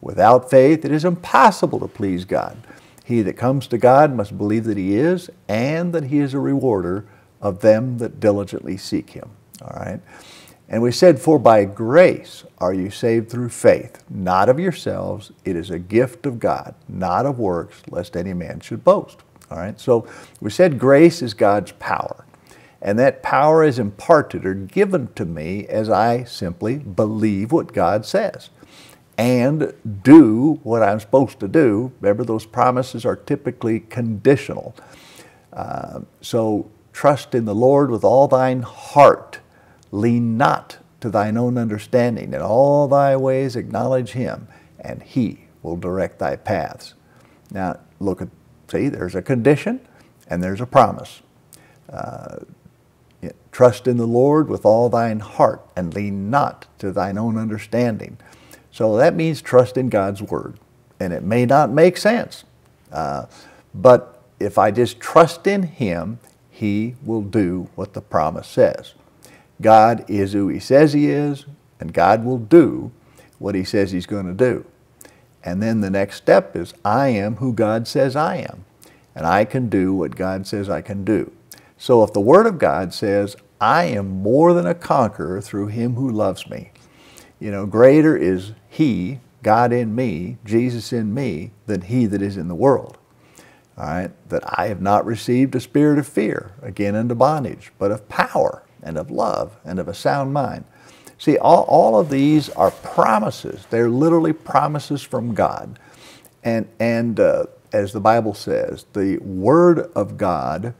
Without 0.02 0.50
faith, 0.50 0.84
it 0.84 0.92
is 0.92 1.06
impossible 1.06 1.80
to 1.80 1.88
please 1.88 2.26
God. 2.26 2.58
He 3.06 3.22
that 3.24 3.38
comes 3.38 3.68
to 3.68 3.78
God 3.78 4.14
must 4.16 4.38
believe 4.38 4.66
that 4.66 4.78
He 4.78 4.96
is 4.96 5.30
and 5.48 5.94
that 5.94 6.06
He 6.06 6.20
is 6.20 6.34
a 6.34 6.40
rewarder 6.40 7.06
of 7.42 7.62
them 7.62 7.98
that 8.00 8.20
diligently 8.20 8.78
seek 8.78 9.12
Him. 9.12 9.30
All 9.62 9.74
right? 9.80 10.00
And 10.72 10.82
we 10.82 10.94
said, 10.94 11.20
For 11.20 11.38
by 11.38 11.66
grace 11.66 12.46
are 12.58 12.74
you 12.74 12.90
saved 12.90 13.30
through 13.30 13.50
faith, 13.50 14.04
not 14.10 14.48
of 14.48 14.58
yourselves. 14.58 15.34
It 15.44 15.58
is 15.58 15.70
a 15.70 15.78
gift 15.78 16.26
of 16.26 16.40
God, 16.40 16.74
not 16.88 17.26
of 17.26 17.38
works, 17.38 17.84
lest 17.90 18.16
any 18.16 18.34
man 18.34 18.62
should 18.62 18.86
boast. 18.86 19.18
All 19.52 19.58
right? 19.58 19.78
So 19.78 20.08
we 20.40 20.50
said 20.50 20.80
grace 20.80 21.22
is 21.22 21.34
God's 21.34 21.74
power. 21.74 22.26
And 22.82 22.98
that 22.98 23.22
power 23.22 23.66
is 23.66 23.80
imparted 23.80 24.46
or 24.46 24.54
given 24.54 25.10
to 25.16 25.26
me 25.26 25.68
as 25.68 25.90
I 25.90 26.24
simply 26.24 26.78
believe 26.78 27.52
what 27.52 27.74
God 27.74 28.06
says 28.06 28.50
and 29.18 29.74
do 30.04 30.62
what 30.64 30.82
I'm 30.82 31.02
supposed 31.02 31.42
to 31.42 31.50
do. 31.50 31.92
Remember, 32.00 32.24
those 32.24 32.46
promises 32.46 33.06
are 33.06 33.18
typically 33.18 33.82
conditional. 33.82 34.74
Uh, 35.52 36.00
so 36.22 36.72
trust 36.94 37.36
in 37.36 37.44
the 37.44 37.54
Lord 37.54 37.92
with 37.92 38.06
all 38.06 38.30
thine 38.30 38.62
heart. 38.62 39.41
Lean 39.92 40.38
not 40.38 40.78
to 41.00 41.10
thine 41.10 41.38
own 41.38 41.58
understanding. 41.58 42.34
In 42.34 42.42
all 42.42 42.88
thy 42.88 43.16
ways 43.16 43.56
acknowledge 43.56 44.12
him, 44.12 44.48
and 44.80 45.04
he 45.04 45.46
will 45.62 45.78
direct 45.78 46.20
thy 46.20 46.36
paths. 46.36 46.94
Now, 47.52 47.80
look 48.00 48.22
at, 48.22 48.30
see, 48.70 48.90
there's 48.90 49.16
a 49.16 49.22
condition 49.22 49.86
and 50.28 50.42
there's 50.42 50.62
a 50.62 50.66
promise. 50.66 51.22
Uh, 51.90 52.40
trust 53.52 53.88
in 53.88 53.98
the 53.98 54.08
Lord 54.08 54.48
with 54.48 54.66
all 54.66 54.90
thine 54.90 55.20
heart, 55.20 55.62
and 55.76 55.94
lean 55.94 56.30
not 56.30 56.68
to 56.80 56.92
thine 56.92 57.18
own 57.18 57.38
understanding. 57.38 58.18
So 58.72 58.96
that 58.98 59.16
means 59.16 59.42
trust 59.42 59.78
in 59.78 59.90
God's 59.90 60.22
Word. 60.22 60.58
And 61.00 61.14
it 61.14 61.24
may 61.24 61.46
not 61.46 61.70
make 61.70 61.98
sense, 61.98 62.44
uh, 62.92 63.26
but 63.74 64.22
if 64.40 64.58
I 64.58 64.72
just 64.72 65.00
trust 65.00 65.48
in 65.48 65.64
Him, 65.64 66.20
He 66.50 66.96
will 67.04 67.22
do 67.22 67.70
what 67.76 67.94
the 67.94 68.02
promise 68.02 68.48
says. 68.48 68.94
God 69.62 70.04
is 70.08 70.34
who 70.34 70.48
He 70.48 70.60
says 70.60 70.94
He 70.94 71.10
is, 71.10 71.46
and 71.80 71.94
God 71.94 72.26
will 72.26 72.38
do 72.38 72.92
what 73.40 73.56
He 73.56 73.64
says 73.64 73.92
He's 73.92 74.06
going 74.06 74.26
to 74.26 74.34
do. 74.34 74.66
And 75.44 75.62
then 75.62 75.82
the 75.82 75.90
next 75.90 76.18
step 76.18 76.56
is 76.56 76.74
I 76.86 77.10
am 77.10 77.38
who 77.38 77.54
God 77.54 77.88
says 77.88 78.16
I 78.16 78.38
am, 78.38 78.66
and 79.16 79.26
I 79.26 79.46
can 79.46 79.70
do 79.70 79.94
what 79.94 80.16
God 80.16 80.46
says 80.46 80.70
I 80.70 80.82
can 80.82 81.04
do. 81.04 81.32
So 81.78 82.04
if 82.04 82.14
the 82.14 82.22
Word 82.22 82.46
of 82.46 82.60
God 82.60 82.94
says, 82.94 83.36
I 83.60 83.86
am 83.86 84.08
more 84.08 84.54
than 84.54 84.66
a 84.66 84.76
conqueror 84.76 85.42
through 85.42 85.68
Him 85.68 85.96
who 85.96 86.10
loves 86.10 86.50
me, 86.50 86.72
you 87.40 87.50
know, 87.50 87.66
greater 87.66 88.16
is 88.16 88.54
He, 88.70 89.20
God 89.42 89.74
in 89.74 89.96
me, 89.96 90.38
Jesus 90.46 90.94
in 90.94 91.14
me, 91.14 91.52
than 91.66 91.82
He 91.82 92.06
that 92.06 92.22
is 92.22 92.38
in 92.38 92.48
the 92.48 92.56
world. 92.56 92.98
All 93.78 93.86
right, 93.86 94.12
that 94.30 94.44
I 94.60 94.68
have 94.68 94.82
not 94.82 95.06
received 95.06 95.56
a 95.56 95.60
spirit 95.60 95.98
of 95.98 96.08
fear, 96.08 96.52
again 96.62 96.94
into 96.94 97.16
bondage, 97.16 97.72
but 97.80 97.92
of 97.92 98.08
power 98.10 98.64
and 98.84 98.98
of 98.98 99.12
love 99.12 99.58
and 99.64 99.80
of 99.80 99.88
a 99.88 99.94
sound 99.94 100.34
mind. 100.34 100.66
See, 101.18 101.38
all, 101.38 101.64
all 101.64 102.00
of 102.00 102.10
these 102.10 102.50
are 102.50 102.72
promises. 102.72 103.66
They're 103.70 103.90
literally 103.90 104.34
promises 104.34 105.04
from 105.04 105.36
God. 105.36 105.78
And, 106.44 106.68
and 106.80 107.20
uh, 107.20 107.46
as 107.72 107.94
the 107.94 108.00
Bible 108.00 108.34
says, 108.34 108.86
the 108.94 109.18
Word 109.20 109.92
of 109.96 110.18
God 110.18 110.74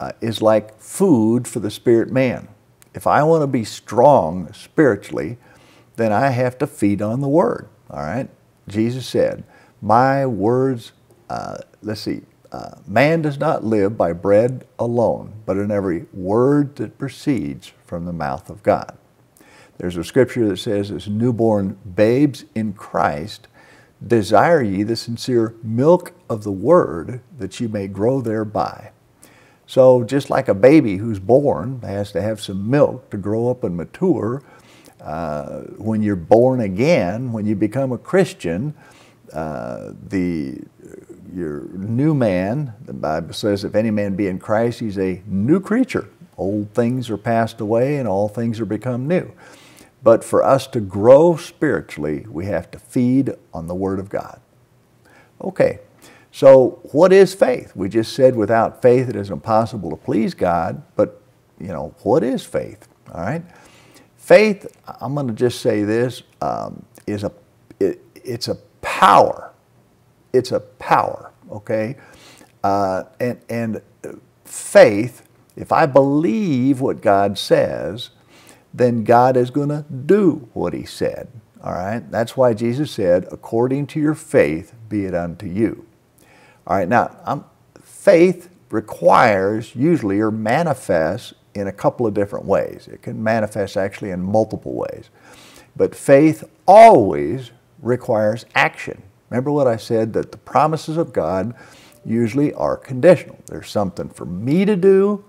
uh, 0.00 0.12
is 0.20 0.40
like 0.40 0.78
food 0.80 1.46
for 1.46 1.60
the 1.60 1.70
spirit 1.70 2.10
man. 2.10 2.48
If 2.94 3.06
I 3.06 3.22
want 3.22 3.42
to 3.42 3.46
be 3.46 3.64
strong 3.64 4.52
spiritually, 4.52 5.36
then 5.96 6.12
I 6.12 6.30
have 6.30 6.56
to 6.58 6.66
feed 6.66 7.02
on 7.02 7.20
the 7.20 7.28
Word. 7.28 7.68
All 7.90 8.00
right? 8.00 8.30
Jesus 8.68 9.06
said, 9.06 9.44
My 9.82 10.26
words, 10.26 10.92
uh, 11.28 11.58
let's 11.82 12.00
see, 12.00 12.22
uh, 12.52 12.76
man 12.86 13.22
does 13.22 13.38
not 13.38 13.64
live 13.64 13.96
by 13.96 14.12
bread 14.12 14.66
alone, 14.78 15.34
but 15.44 15.58
in 15.58 15.70
every 15.70 16.06
word 16.12 16.76
that 16.76 16.98
proceeds 16.98 17.72
from 17.86 18.04
the 18.04 18.12
mouth 18.12 18.48
of 18.48 18.62
God. 18.62 18.96
There's 19.78 19.96
a 19.96 20.04
scripture 20.04 20.48
that 20.48 20.58
says, 20.58 20.90
as 20.90 21.08
newborn 21.08 21.78
babes 21.94 22.44
in 22.54 22.72
Christ, 22.72 23.48
desire 24.04 24.62
ye 24.62 24.82
the 24.82 24.96
sincere 24.96 25.54
milk 25.62 26.12
of 26.28 26.42
the 26.42 26.52
word 26.52 27.20
that 27.38 27.60
ye 27.60 27.66
may 27.68 27.86
grow 27.86 28.20
thereby. 28.20 28.92
So 29.66 30.02
just 30.02 30.30
like 30.30 30.48
a 30.48 30.54
baby 30.54 30.96
who's 30.96 31.18
born 31.18 31.80
has 31.82 32.10
to 32.12 32.22
have 32.22 32.40
some 32.40 32.70
milk 32.70 33.10
to 33.10 33.18
grow 33.18 33.50
up 33.50 33.64
and 33.64 33.76
mature, 33.76 34.42
uh, 35.00 35.60
when 35.76 36.02
you're 36.02 36.16
born 36.16 36.60
again, 36.60 37.32
when 37.32 37.46
you 37.46 37.54
become 37.54 37.92
a 37.92 37.98
Christian, 37.98 38.74
uh, 39.32 39.92
the 40.08 40.58
your 41.34 41.62
new 41.72 42.14
man, 42.14 42.74
the 42.84 42.92
Bible 42.92 43.32
says, 43.32 43.64
if 43.64 43.74
any 43.74 43.90
man 43.90 44.16
be 44.16 44.28
in 44.28 44.38
Christ, 44.38 44.80
he's 44.80 44.98
a 44.98 45.22
new 45.26 45.60
creature. 45.60 46.08
Old 46.36 46.72
things 46.74 47.10
are 47.10 47.18
passed 47.18 47.60
away 47.60 47.96
and 47.96 48.08
all 48.08 48.28
things 48.28 48.60
are 48.60 48.64
become 48.64 49.08
new. 49.08 49.32
But 50.02 50.24
for 50.24 50.44
us 50.44 50.66
to 50.68 50.80
grow 50.80 51.36
spiritually, 51.36 52.24
we 52.28 52.46
have 52.46 52.70
to 52.70 52.78
feed 52.78 53.32
on 53.52 53.66
the 53.66 53.74
Word 53.74 53.98
of 53.98 54.08
God. 54.08 54.40
Okay, 55.42 55.80
so 56.30 56.80
what 56.92 57.12
is 57.12 57.34
faith? 57.34 57.74
We 57.74 57.88
just 57.88 58.12
said 58.14 58.36
without 58.36 58.80
faith 58.80 59.08
it 59.08 59.16
is 59.16 59.30
impossible 59.30 59.90
to 59.90 59.96
please 59.96 60.34
God, 60.34 60.82
but 60.94 61.20
you 61.60 61.68
know, 61.68 61.94
what 62.02 62.22
is 62.22 62.44
faith? 62.44 62.88
All 63.12 63.22
right. 63.22 63.42
Faith, 64.16 64.66
I'm 65.00 65.14
going 65.14 65.26
to 65.28 65.32
just 65.32 65.60
say 65.60 65.82
this, 65.82 66.22
um, 66.40 66.84
is 67.06 67.24
a, 67.24 67.32
it, 67.80 68.00
it's 68.14 68.48
a 68.48 68.56
power. 68.82 69.47
It's 70.32 70.52
a 70.52 70.60
power, 70.60 71.32
okay? 71.50 71.96
Uh, 72.62 73.04
and, 73.20 73.40
and 73.48 73.82
faith, 74.44 75.26
if 75.56 75.72
I 75.72 75.86
believe 75.86 76.80
what 76.80 77.00
God 77.00 77.38
says, 77.38 78.10
then 78.74 79.04
God 79.04 79.36
is 79.36 79.50
going 79.50 79.70
to 79.70 79.84
do 80.06 80.48
what 80.52 80.74
He 80.74 80.84
said. 80.84 81.28
All 81.62 81.72
right? 81.72 82.08
That's 82.10 82.36
why 82.36 82.54
Jesus 82.54 82.90
said, 82.90 83.26
according 83.32 83.86
to 83.88 84.00
your 84.00 84.14
faith, 84.14 84.74
be 84.88 85.04
it 85.04 85.14
unto 85.14 85.46
you. 85.46 85.86
All 86.66 86.76
right, 86.76 86.88
now, 86.88 87.46
faith 87.82 88.50
requires 88.70 89.74
usually 89.74 90.20
or 90.20 90.30
manifests 90.30 91.32
in 91.54 91.66
a 91.66 91.72
couple 91.72 92.06
of 92.06 92.14
different 92.14 92.44
ways. 92.44 92.88
It 92.92 93.02
can 93.02 93.22
manifest 93.22 93.76
actually 93.76 94.10
in 94.10 94.22
multiple 94.22 94.74
ways. 94.74 95.08
But 95.76 95.94
faith 95.94 96.44
always 96.66 97.52
requires 97.80 98.44
action. 98.54 99.02
Remember 99.30 99.50
what 99.50 99.66
I 99.66 99.76
said 99.76 100.12
that 100.14 100.32
the 100.32 100.38
promises 100.38 100.96
of 100.96 101.12
God 101.12 101.54
usually 102.04 102.52
are 102.54 102.76
conditional. 102.76 103.38
There's 103.46 103.70
something 103.70 104.08
for 104.08 104.24
me 104.24 104.64
to 104.64 104.76
do, 104.76 105.24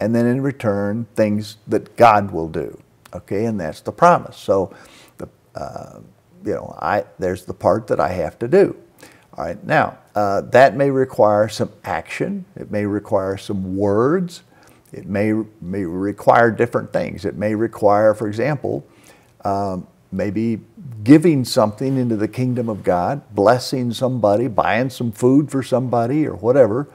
and 0.00 0.14
then 0.14 0.26
in 0.26 0.40
return, 0.40 1.06
things 1.14 1.56
that 1.66 1.96
God 1.96 2.30
will 2.30 2.48
do. 2.48 2.80
Okay, 3.14 3.46
and 3.46 3.58
that's 3.58 3.80
the 3.80 3.92
promise. 3.92 4.36
So, 4.36 4.74
the, 5.16 5.28
uh, 5.54 6.00
you 6.44 6.54
know, 6.54 6.76
I, 6.80 7.04
there's 7.18 7.44
the 7.44 7.54
part 7.54 7.86
that 7.88 8.00
I 8.00 8.08
have 8.08 8.38
to 8.40 8.48
do. 8.48 8.76
All 9.36 9.44
right, 9.44 9.64
now, 9.64 9.98
uh, 10.14 10.40
that 10.42 10.76
may 10.76 10.90
require 10.90 11.48
some 11.48 11.72
action, 11.84 12.44
it 12.56 12.70
may 12.70 12.84
require 12.84 13.36
some 13.36 13.76
words, 13.76 14.42
it 14.92 15.06
may, 15.06 15.32
may 15.60 15.84
require 15.84 16.50
different 16.50 16.92
things. 16.92 17.24
It 17.24 17.36
may 17.36 17.54
require, 17.54 18.14
for 18.14 18.26
example, 18.26 18.86
um, 19.44 19.86
maybe 20.10 20.60
giving 21.04 21.44
something 21.44 21.96
into 21.96 22.16
the 22.16 22.28
kingdom 22.28 22.68
of 22.68 22.82
God, 22.82 23.22
blessing 23.34 23.92
somebody, 23.92 24.48
buying 24.48 24.90
some 24.90 25.12
food 25.12 25.50
for 25.50 25.62
somebody, 25.62 26.26
or 26.26 26.34
whatever, 26.34 26.88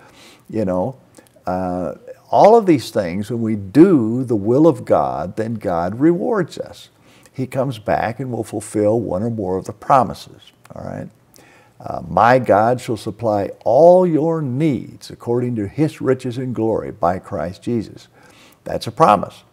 you 0.50 0.65
know. 0.65 0.98
Uh, 1.46 1.96
all 2.29 2.55
of 2.55 2.65
these 2.65 2.89
things, 2.89 3.29
when 3.29 3.41
we 3.41 3.55
do 3.55 4.24
the 4.24 4.36
will 4.36 4.67
of 4.67 4.86
God, 4.86 5.36
then 5.36 5.55
God 5.55 6.00
rewards 6.00 6.58
us. 6.58 6.89
He 7.32 7.46
comes 7.48 7.79
back 7.79 8.20
and 8.20 8.32
will 8.32 8.43
fulfill 8.43 9.00
one 9.00 9.24
or 9.24 9.29
more 9.29 9.58
of 9.58 9.65
the 9.65 9.74
promises. 9.74 10.51
All 10.75 10.84
right. 10.84 11.10
Uh, 11.79 12.01
my 12.08 12.39
God 12.39 12.79
shall 12.79 12.98
supply 12.98 13.51
all 13.65 14.08
your 14.08 14.41
needs 14.41 15.10
according 15.10 15.55
to 15.58 15.67
his 15.67 16.00
riches 16.01 16.38
and 16.38 16.55
glory 16.55 16.91
by 16.91 17.20
Christ 17.20 17.62
Jesus. 17.62 18.08
That's 18.63 18.88
a 18.88 18.91
promise. 18.91 19.43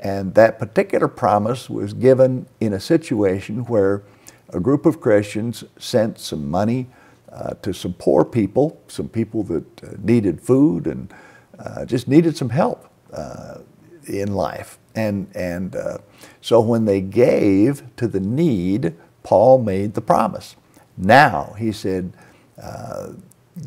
And 0.00 0.34
that 0.34 0.58
particular 0.58 1.08
promise 1.08 1.68
was 1.68 1.92
given 1.92 2.46
in 2.58 2.72
a 2.72 2.80
situation 2.80 3.64
where 3.66 4.02
a 4.48 4.58
group 4.58 4.86
of 4.86 5.00
Christians 5.00 5.62
sent 5.78 6.18
some 6.18 6.50
money 6.50 6.88
uh, 7.30 7.54
to 7.62 7.72
some 7.72 7.92
poor 7.92 8.24
people, 8.24 8.80
some 8.88 9.08
people 9.08 9.42
that 9.44 9.84
uh, 9.84 9.88
needed 10.02 10.40
food 10.40 10.86
and 10.86 11.12
uh, 11.58 11.84
just 11.84 12.08
needed 12.08 12.36
some 12.36 12.48
help 12.48 12.90
uh, 13.12 13.58
in 14.06 14.34
life. 14.34 14.78
And, 14.94 15.30
and 15.36 15.76
uh, 15.76 15.98
so 16.40 16.60
when 16.60 16.86
they 16.86 17.00
gave 17.00 17.84
to 17.96 18.08
the 18.08 18.20
need, 18.20 18.94
Paul 19.22 19.62
made 19.62 19.94
the 19.94 20.00
promise. 20.00 20.56
Now, 20.96 21.54
he 21.58 21.72
said, 21.72 22.12
uh, 22.60 23.12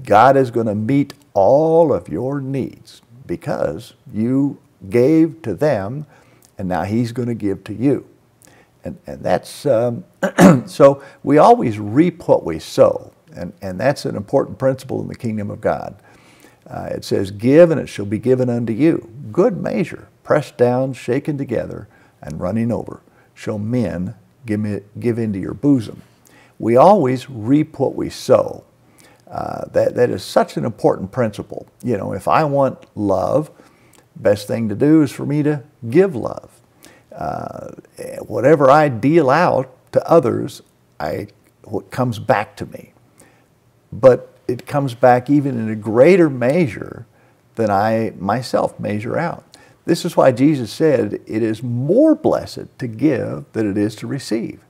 God 0.03 0.35
is 0.35 0.51
going 0.51 0.65
to 0.65 0.75
meet 0.75 1.13
all 1.33 1.93
of 1.93 2.09
your 2.09 2.41
needs 2.41 3.01
because 3.25 3.93
you 4.11 4.59
gave 4.89 5.41
to 5.43 5.53
them 5.53 6.05
and 6.57 6.67
now 6.67 6.83
He's 6.83 7.11
going 7.11 7.27
to 7.27 7.35
give 7.35 7.63
to 7.65 7.73
you. 7.73 8.07
And, 8.83 8.97
and 9.07 9.23
that's, 9.23 9.65
um, 9.65 10.03
so 10.65 11.03
we 11.23 11.37
always 11.37 11.79
reap 11.79 12.27
what 12.27 12.43
we 12.43 12.59
sow. 12.59 13.13
And, 13.35 13.53
and 13.61 13.79
that's 13.79 14.05
an 14.05 14.15
important 14.15 14.59
principle 14.59 15.01
in 15.01 15.07
the 15.07 15.15
kingdom 15.15 15.49
of 15.49 15.61
God. 15.61 15.95
Uh, 16.67 16.89
it 16.91 17.03
says, 17.03 17.31
Give 17.31 17.71
and 17.71 17.79
it 17.79 17.87
shall 17.87 18.05
be 18.05 18.19
given 18.19 18.49
unto 18.49 18.73
you. 18.73 19.09
Good 19.31 19.57
measure, 19.57 20.07
pressed 20.23 20.57
down, 20.57 20.93
shaken 20.93 21.37
together, 21.37 21.87
and 22.21 22.39
running 22.39 22.71
over, 22.71 23.01
shall 23.33 23.59
men 23.59 24.15
give, 24.45 24.59
me, 24.59 24.81
give 24.99 25.17
into 25.17 25.39
your 25.39 25.53
bosom. 25.53 26.01
We 26.59 26.77
always 26.77 27.29
reap 27.29 27.79
what 27.79 27.95
we 27.95 28.09
sow. 28.09 28.63
Uh, 29.27 29.65
that, 29.69 29.95
that 29.95 30.09
is 30.11 30.23
such 30.23 30.57
an 30.57 30.65
important 30.65 31.11
principle. 31.11 31.67
You 31.83 31.97
know, 31.97 32.13
if 32.13 32.27
I 32.27 32.43
want 32.43 32.85
love, 32.95 33.49
best 34.23 34.47
thing 34.47 34.69
to 34.69 34.75
do 34.75 35.01
is 35.01 35.11
for 35.11 35.25
me 35.25 35.43
to 35.43 35.63
give 35.89 36.15
love. 36.15 36.49
Uh, 37.13 37.71
whatever 38.25 38.71
I 38.71 38.89
deal 38.89 39.29
out 39.29 39.75
to 39.91 40.09
others, 40.09 40.61
I, 40.99 41.27
what 41.63 41.91
comes 41.91 42.17
back 42.17 42.55
to 42.57 42.65
me. 42.65 42.93
But 43.91 44.35
it 44.47 44.65
comes 44.65 44.95
back 44.95 45.29
even 45.29 45.59
in 45.59 45.69
a 45.69 45.75
greater 45.75 46.29
measure 46.29 47.05
than 47.55 47.69
I 47.69 48.13
myself 48.17 48.79
measure 48.79 49.17
out. 49.17 49.43
This 49.85 50.05
is 50.05 50.15
why 50.15 50.31
Jesus 50.31 50.71
said 50.71 51.13
it 51.13 51.43
is 51.43 51.61
more 51.61 52.15
blessed 52.15 52.79
to 52.79 52.87
give 52.87 53.45
than 53.53 53.69
it 53.69 53.77
is 53.77 53.95
to 53.97 54.07
receive. 54.07 54.61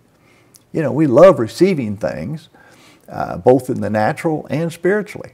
You 0.71 0.81
know, 0.81 0.91
we 0.91 1.05
love 1.05 1.39
receiving 1.39 1.97
things, 1.97 2.49
uh, 3.07 3.37
both 3.37 3.69
in 3.69 3.81
the 3.81 3.91
natural 3.91 4.47
and 4.49 4.73
spiritually. 4.73 5.33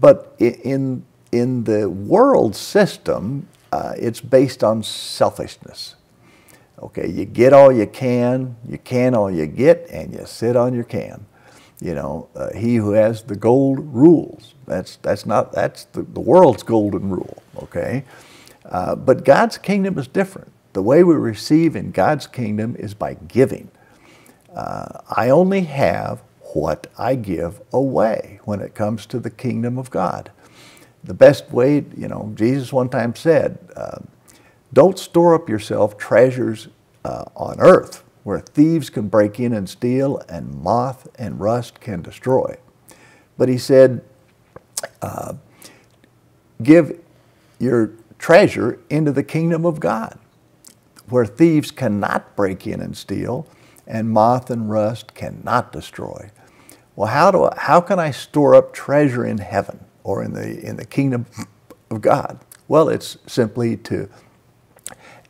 But 0.00 0.34
in, 0.38 1.04
in 1.34 1.64
the 1.64 1.90
world 1.90 2.54
system, 2.54 3.48
uh, 3.72 3.94
it's 3.98 4.20
based 4.20 4.62
on 4.62 4.82
selfishness. 4.82 5.96
Okay, 6.78 7.08
you 7.08 7.24
get 7.24 7.52
all 7.52 7.72
you 7.72 7.86
can, 7.86 8.56
you 8.68 8.78
can 8.78 9.14
all 9.14 9.30
you 9.30 9.46
get, 9.46 9.88
and 9.90 10.12
you 10.12 10.24
sit 10.26 10.54
on 10.54 10.74
your 10.74 10.84
can. 10.84 11.26
You 11.80 11.94
know, 11.94 12.28
uh, 12.36 12.52
he 12.54 12.76
who 12.76 12.92
has 12.92 13.22
the 13.22 13.34
gold 13.34 13.80
rules. 13.80 14.54
That's 14.66 14.96
that's 14.96 15.26
not 15.26 15.52
that's 15.52 15.84
the, 15.84 16.02
the 16.02 16.20
world's 16.20 16.62
golden 16.62 17.10
rule. 17.10 17.42
Okay, 17.62 18.04
uh, 18.66 18.94
but 18.94 19.24
God's 19.24 19.58
kingdom 19.58 19.98
is 19.98 20.06
different. 20.06 20.52
The 20.72 20.82
way 20.82 21.02
we 21.02 21.14
receive 21.14 21.74
in 21.74 21.90
God's 21.90 22.26
kingdom 22.26 22.76
is 22.76 22.94
by 22.94 23.14
giving. 23.14 23.70
Uh, 24.54 25.00
I 25.10 25.30
only 25.30 25.62
have 25.62 26.22
what 26.54 26.86
I 26.96 27.16
give 27.16 27.60
away 27.72 28.38
when 28.44 28.60
it 28.60 28.74
comes 28.74 29.06
to 29.06 29.18
the 29.18 29.30
kingdom 29.30 29.78
of 29.78 29.90
God 29.90 30.30
the 31.04 31.14
best 31.14 31.50
way, 31.50 31.84
you 31.96 32.08
know, 32.08 32.32
Jesus 32.34 32.72
one 32.72 32.88
time 32.88 33.14
said, 33.14 33.58
uh, 33.76 33.98
don't 34.72 34.98
store 34.98 35.34
up 35.34 35.48
yourself 35.48 35.96
treasures 35.96 36.68
uh, 37.04 37.24
on 37.36 37.60
earth 37.60 38.02
where 38.24 38.40
thieves 38.40 38.88
can 38.88 39.08
break 39.08 39.38
in 39.38 39.52
and 39.52 39.68
steal 39.68 40.20
and 40.28 40.52
moth 40.62 41.06
and 41.16 41.38
rust 41.38 41.80
can 41.80 42.00
destroy. 42.00 42.56
But 43.36 43.48
he 43.48 43.58
said, 43.58 44.02
uh, 45.02 45.34
give 46.62 46.98
your 47.58 47.92
treasure 48.18 48.80
into 48.88 49.12
the 49.12 49.22
kingdom 49.22 49.66
of 49.66 49.78
God 49.78 50.18
where 51.08 51.26
thieves 51.26 51.70
cannot 51.70 52.34
break 52.34 52.66
in 52.66 52.80
and 52.80 52.96
steal 52.96 53.46
and 53.86 54.10
moth 54.10 54.48
and 54.50 54.70
rust 54.70 55.14
cannot 55.14 55.70
destroy. 55.70 56.30
Well, 56.96 57.08
how, 57.08 57.30
do 57.30 57.44
I, 57.44 57.54
how 57.58 57.80
can 57.82 57.98
I 57.98 58.10
store 58.10 58.54
up 58.54 58.72
treasure 58.72 59.26
in 59.26 59.38
heaven? 59.38 59.83
Or 60.04 60.22
in 60.24 60.34
the, 60.34 60.60
in 60.64 60.76
the 60.76 60.86
kingdom 60.86 61.26
of 61.90 62.02
God? 62.02 62.40
Well, 62.68 62.88
it's 62.88 63.18
simply 63.26 63.76
to 63.78 64.08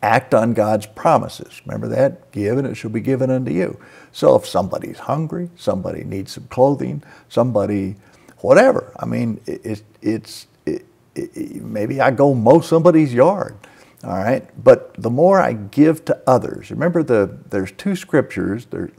act 0.02 0.34
on 0.34 0.54
God's 0.54 0.86
promises. 0.86 1.62
Remember 1.66 1.88
that? 1.88 2.30
Give 2.32 2.58
and 2.58 2.66
it 2.66 2.76
shall 2.76 2.90
be 2.90 3.00
given 3.00 3.30
unto 3.30 3.52
you. 3.52 3.80
So 4.12 4.36
if 4.36 4.46
somebody's 4.46 4.98
hungry, 5.00 5.50
somebody 5.56 6.04
needs 6.04 6.32
some 6.32 6.48
clothing, 6.48 7.02
somebody, 7.30 7.96
whatever. 8.38 8.92
I 9.00 9.06
mean, 9.06 9.40
it, 9.46 9.82
it's, 10.02 10.46
it, 10.66 10.84
it, 11.14 11.62
maybe 11.62 12.00
I 12.00 12.10
go 12.10 12.34
mow 12.34 12.60
somebody's 12.60 13.14
yard. 13.14 13.56
All 14.04 14.18
right, 14.18 14.46
but 14.62 14.94
the 15.02 15.10
more 15.10 15.40
I 15.40 15.54
give 15.54 16.04
to 16.06 16.20
others, 16.26 16.70
remember 16.70 17.02
the 17.02 17.38
there's 17.48 17.72
two 17.72 17.96
scriptures. 17.96 18.66
There, 18.66 18.90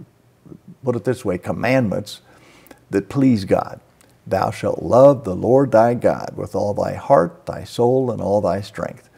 put 0.84 0.96
it 0.96 1.04
this 1.04 1.24
way: 1.24 1.38
commandments 1.38 2.22
that 2.90 3.08
please 3.08 3.46
God. 3.46 3.82
Thou 4.28 4.52
shalt 4.52 4.82
love 4.82 5.24
the 5.24 5.36
Lord 5.36 5.72
thy 5.72 5.94
God 5.94 6.32
with 6.36 6.56
all 6.56 6.74
thy 6.74 6.94
heart, 6.94 7.46
thy 7.46 7.64
soul, 7.64 8.10
and 8.12 8.22
all 8.22 8.42
thy 8.42 8.62
strength. 8.62 9.10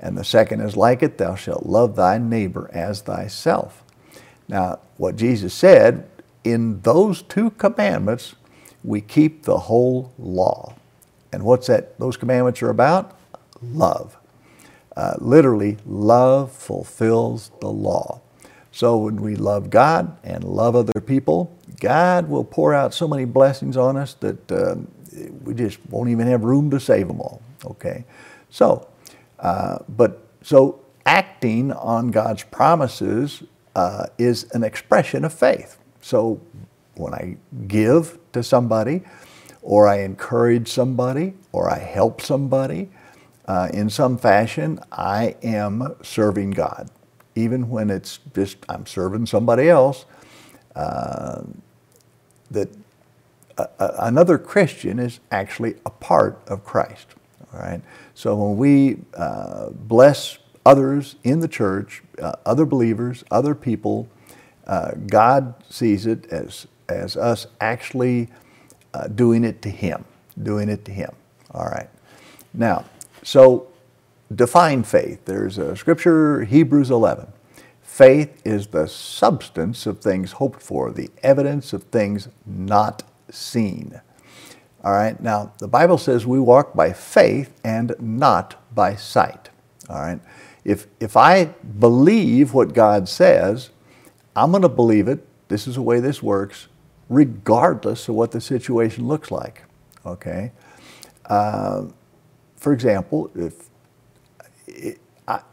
And 0.00 0.16
the 0.16 0.24
second 0.24 0.60
is 0.60 0.76
like 0.76 1.02
it, 1.02 1.18
thou 1.18 1.34
shalt 1.34 1.66
love 1.66 1.96
thy 1.96 2.18
neighbor 2.18 2.70
as 2.72 3.00
thyself. 3.00 3.82
Now, 4.48 4.78
what 4.96 5.16
Jesus 5.16 5.52
said, 5.52 6.08
in 6.44 6.80
those 6.80 7.22
two 7.22 7.50
commandments, 7.50 8.34
we 8.82 9.00
keep 9.00 9.42
the 9.42 9.58
whole 9.58 10.12
law. 10.18 10.74
And 11.32 11.42
what's 11.42 11.66
that? 11.66 11.98
Those 11.98 12.16
commandments 12.16 12.62
are 12.62 12.70
about? 12.70 13.18
Love. 13.60 14.16
Uh, 14.96 15.14
literally, 15.18 15.76
love 15.84 16.52
fulfills 16.52 17.50
the 17.60 17.68
law. 17.68 18.20
So 18.72 18.96
when 18.96 19.16
we 19.16 19.36
love 19.36 19.70
God 19.70 20.16
and 20.24 20.44
love 20.44 20.74
other 20.74 21.00
people, 21.00 21.57
God 21.80 22.28
will 22.28 22.44
pour 22.44 22.74
out 22.74 22.94
so 22.94 23.08
many 23.08 23.24
blessings 23.24 23.76
on 23.76 23.96
us 23.96 24.14
that 24.14 24.52
uh, 24.52 24.76
we 25.44 25.54
just 25.54 25.78
won't 25.90 26.10
even 26.10 26.26
have 26.26 26.44
room 26.44 26.70
to 26.70 26.80
save 26.80 27.08
them 27.08 27.20
all. 27.20 27.42
Okay, 27.64 28.04
so 28.50 28.88
uh, 29.38 29.78
but 29.88 30.26
so 30.42 30.80
acting 31.06 31.72
on 31.72 32.10
God's 32.10 32.44
promises 32.44 33.42
uh, 33.76 34.06
is 34.18 34.44
an 34.52 34.64
expression 34.64 35.24
of 35.24 35.32
faith. 35.32 35.78
So 36.00 36.40
when 36.94 37.14
I 37.14 37.36
give 37.66 38.18
to 38.32 38.42
somebody, 38.42 39.02
or 39.62 39.88
I 39.88 40.00
encourage 40.00 40.68
somebody, 40.68 41.34
or 41.52 41.70
I 41.70 41.78
help 41.78 42.20
somebody 42.20 42.90
uh, 43.46 43.68
in 43.72 43.90
some 43.90 44.18
fashion, 44.18 44.80
I 44.92 45.36
am 45.42 45.96
serving 46.02 46.52
God. 46.52 46.90
Even 47.34 47.68
when 47.68 47.90
it's 47.90 48.18
just 48.34 48.56
I'm 48.68 48.86
serving 48.86 49.26
somebody 49.26 49.68
else, 49.68 50.06
uh, 50.74 51.42
that 52.50 52.68
a, 53.56 53.68
a, 53.78 53.94
another 54.00 54.38
Christian 54.38 54.98
is 54.98 55.20
actually 55.30 55.76
a 55.84 55.90
part 55.90 56.40
of 56.46 56.64
Christ. 56.64 57.06
All 57.52 57.60
right. 57.60 57.80
So 58.14 58.36
when 58.36 58.56
we 58.56 58.98
uh, 59.14 59.70
bless 59.70 60.38
others 60.66 61.16
in 61.24 61.40
the 61.40 61.48
church, 61.48 62.02
uh, 62.20 62.32
other 62.44 62.66
believers, 62.66 63.24
other 63.30 63.54
people, 63.54 64.08
uh, 64.66 64.92
God 65.06 65.54
sees 65.70 66.06
it 66.06 66.26
as 66.26 66.66
as 66.88 67.16
us 67.16 67.46
actually 67.60 68.28
uh, 68.94 69.08
doing 69.08 69.44
it 69.44 69.62
to 69.62 69.70
Him, 69.70 70.04
doing 70.42 70.68
it 70.68 70.84
to 70.86 70.92
Him. 70.92 71.10
All 71.52 71.66
right. 71.66 71.88
Now, 72.54 72.84
so 73.22 73.68
define 74.34 74.82
faith. 74.82 75.24
There's 75.24 75.58
a 75.58 75.76
scripture, 75.76 76.44
Hebrews 76.44 76.90
11. 76.90 77.32
Faith 77.98 78.40
is 78.44 78.68
the 78.68 78.86
substance 78.86 79.84
of 79.84 79.98
things 79.98 80.30
hoped 80.30 80.62
for, 80.62 80.92
the 80.92 81.10
evidence 81.24 81.72
of 81.72 81.82
things 81.82 82.28
not 82.46 83.02
seen. 83.28 84.00
All 84.84 84.92
right, 84.92 85.20
now 85.20 85.50
the 85.58 85.66
Bible 85.66 85.98
says 85.98 86.24
we 86.24 86.38
walk 86.38 86.74
by 86.74 86.92
faith 86.92 87.52
and 87.64 87.96
not 87.98 88.54
by 88.72 88.94
sight. 88.94 89.50
All 89.90 90.00
right, 90.00 90.20
if, 90.64 90.86
if 91.00 91.16
I 91.16 91.46
believe 91.46 92.54
what 92.54 92.72
God 92.72 93.08
says, 93.08 93.70
I'm 94.36 94.52
going 94.52 94.62
to 94.62 94.68
believe 94.68 95.08
it. 95.08 95.26
This 95.48 95.66
is 95.66 95.74
the 95.74 95.82
way 95.82 95.98
this 95.98 96.22
works, 96.22 96.68
regardless 97.08 98.08
of 98.08 98.14
what 98.14 98.30
the 98.30 98.40
situation 98.40 99.08
looks 99.08 99.32
like. 99.32 99.64
Okay? 100.06 100.52
Uh, 101.26 101.86
for 102.54 102.72
example, 102.72 103.28
if, 103.34 103.68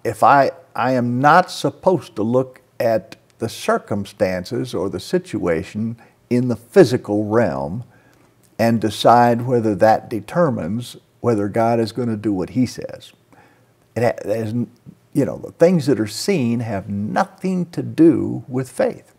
if 0.04 0.22
I, 0.22 0.52
I 0.76 0.92
am 0.92 1.20
not 1.20 1.50
supposed 1.50 2.16
to 2.18 2.24
look 2.24 2.62
at 2.80 3.16
the 3.40 3.50
circumstances 3.50 4.74
or 4.74 4.90
the 4.90 5.00
situation 5.00 5.98
in 6.30 6.48
the 6.48 6.56
physical 6.56 7.26
realm 7.26 7.84
and 8.58 8.80
decide 8.80 9.42
whether 9.44 9.76
that 9.76 10.10
determines 10.10 10.98
whether 11.22 11.48
God 11.48 11.80
is 11.80 11.92
going 11.92 12.10
to 12.10 12.18
do 12.18 12.32
what 12.32 12.52
He 12.52 12.66
says. 12.66 13.14
It 13.96 14.04
has, 14.26 14.54
you 14.54 15.26
know, 15.26 15.38
the 15.38 15.52
things 15.54 15.86
that 15.88 16.00
are 16.00 16.08
seen 16.08 16.60
have 16.60 16.90
nothing 16.90 17.66
to 17.68 17.82
do 17.82 18.44
with 18.48 18.70
faith. 18.70 19.14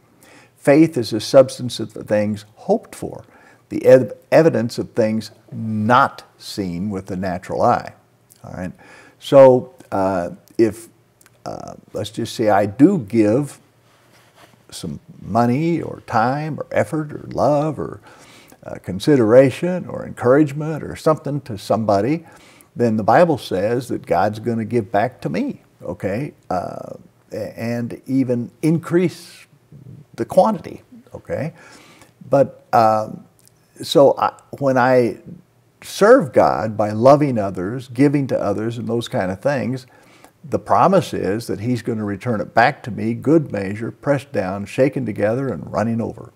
Faith 0.56 0.96
is 0.96 1.10
the 1.10 1.20
substance 1.20 1.80
of 1.80 1.94
the 1.94 2.04
things 2.04 2.44
hoped 2.56 2.94
for, 2.94 3.24
the 3.68 3.84
ev 3.86 4.12
evidence 4.30 4.78
of 4.78 4.90
things 4.92 5.30
not 5.52 6.24
seen 6.38 6.90
with 6.90 7.06
the 7.06 7.16
natural 7.16 7.62
eye. 7.62 7.94
All 8.44 8.52
right. 8.52 8.72
So 9.18 9.74
uh, 9.90 10.30
if 10.58 10.88
uh, 11.46 11.74
let's 11.92 12.10
just 12.10 12.34
say 12.34 12.48
I 12.48 12.66
do 12.66 12.98
give 12.98 13.60
some 14.70 14.98
money 15.22 15.80
or 15.80 16.02
time 16.06 16.58
or 16.58 16.66
effort 16.72 17.12
or 17.12 17.24
love 17.30 17.78
or 17.78 18.00
uh, 18.64 18.74
consideration 18.82 19.86
or 19.86 20.04
encouragement 20.04 20.82
or 20.82 20.96
something 20.96 21.40
to 21.42 21.56
somebody, 21.56 22.26
then 22.74 22.96
the 22.96 23.04
Bible 23.04 23.38
says 23.38 23.86
that 23.88 24.04
God's 24.04 24.40
going 24.40 24.58
to 24.58 24.64
give 24.64 24.90
back 24.90 25.20
to 25.20 25.28
me, 25.28 25.62
okay, 25.82 26.34
uh, 26.50 26.94
and 27.30 28.02
even 28.06 28.50
increase 28.62 29.46
the 30.16 30.24
quantity, 30.24 30.82
okay. 31.14 31.52
But 32.28 32.64
um, 32.72 33.24
so 33.82 34.16
I, 34.18 34.32
when 34.58 34.76
I 34.76 35.18
serve 35.80 36.32
God 36.32 36.76
by 36.76 36.90
loving 36.90 37.38
others, 37.38 37.86
giving 37.86 38.26
to 38.28 38.38
others, 38.38 38.78
and 38.78 38.88
those 38.88 39.06
kind 39.06 39.30
of 39.30 39.40
things, 39.40 39.86
the 40.48 40.58
promise 40.58 41.12
is 41.12 41.46
that 41.46 41.60
He's 41.60 41.82
going 41.82 41.98
to 41.98 42.04
return 42.04 42.40
it 42.40 42.54
back 42.54 42.82
to 42.84 42.90
me, 42.90 43.14
good 43.14 43.50
measure, 43.50 43.90
pressed 43.90 44.32
down, 44.32 44.66
shaken 44.66 45.04
together, 45.06 45.48
and 45.48 45.72
running 45.72 46.00
over. 46.00 46.32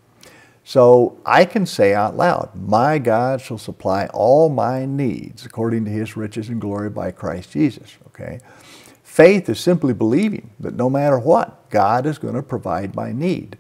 So 0.65 1.19
I 1.25 1.45
can 1.45 1.67
say 1.67 1.95
out 1.95 2.17
loud, 2.17 2.51
My 2.55 2.99
God 2.99 3.41
shall 3.41 3.59
supply 3.59 4.07
all 4.13 4.49
my 4.49 4.85
needs 4.85 5.45
according 5.45 5.85
to 5.87 5.91
His 5.91 6.17
riches 6.17 6.49
and 6.49 6.61
glory 6.61 6.91
by 6.91 7.11
Christ 7.11 7.53
Jesus. 7.53 7.97
Okay? 8.09 8.41
Faith 9.03 9.49
is 9.49 9.59
simply 9.59 9.93
believing 9.93 10.51
that 10.61 10.77
no 10.77 10.89
matter 10.89 11.19
what, 11.19 11.69
God 11.71 12.07
is 12.07 12.19
going 12.19 12.35
to 12.35 12.43
provide 12.43 12.95
my 12.95 13.13
need. 13.13 13.59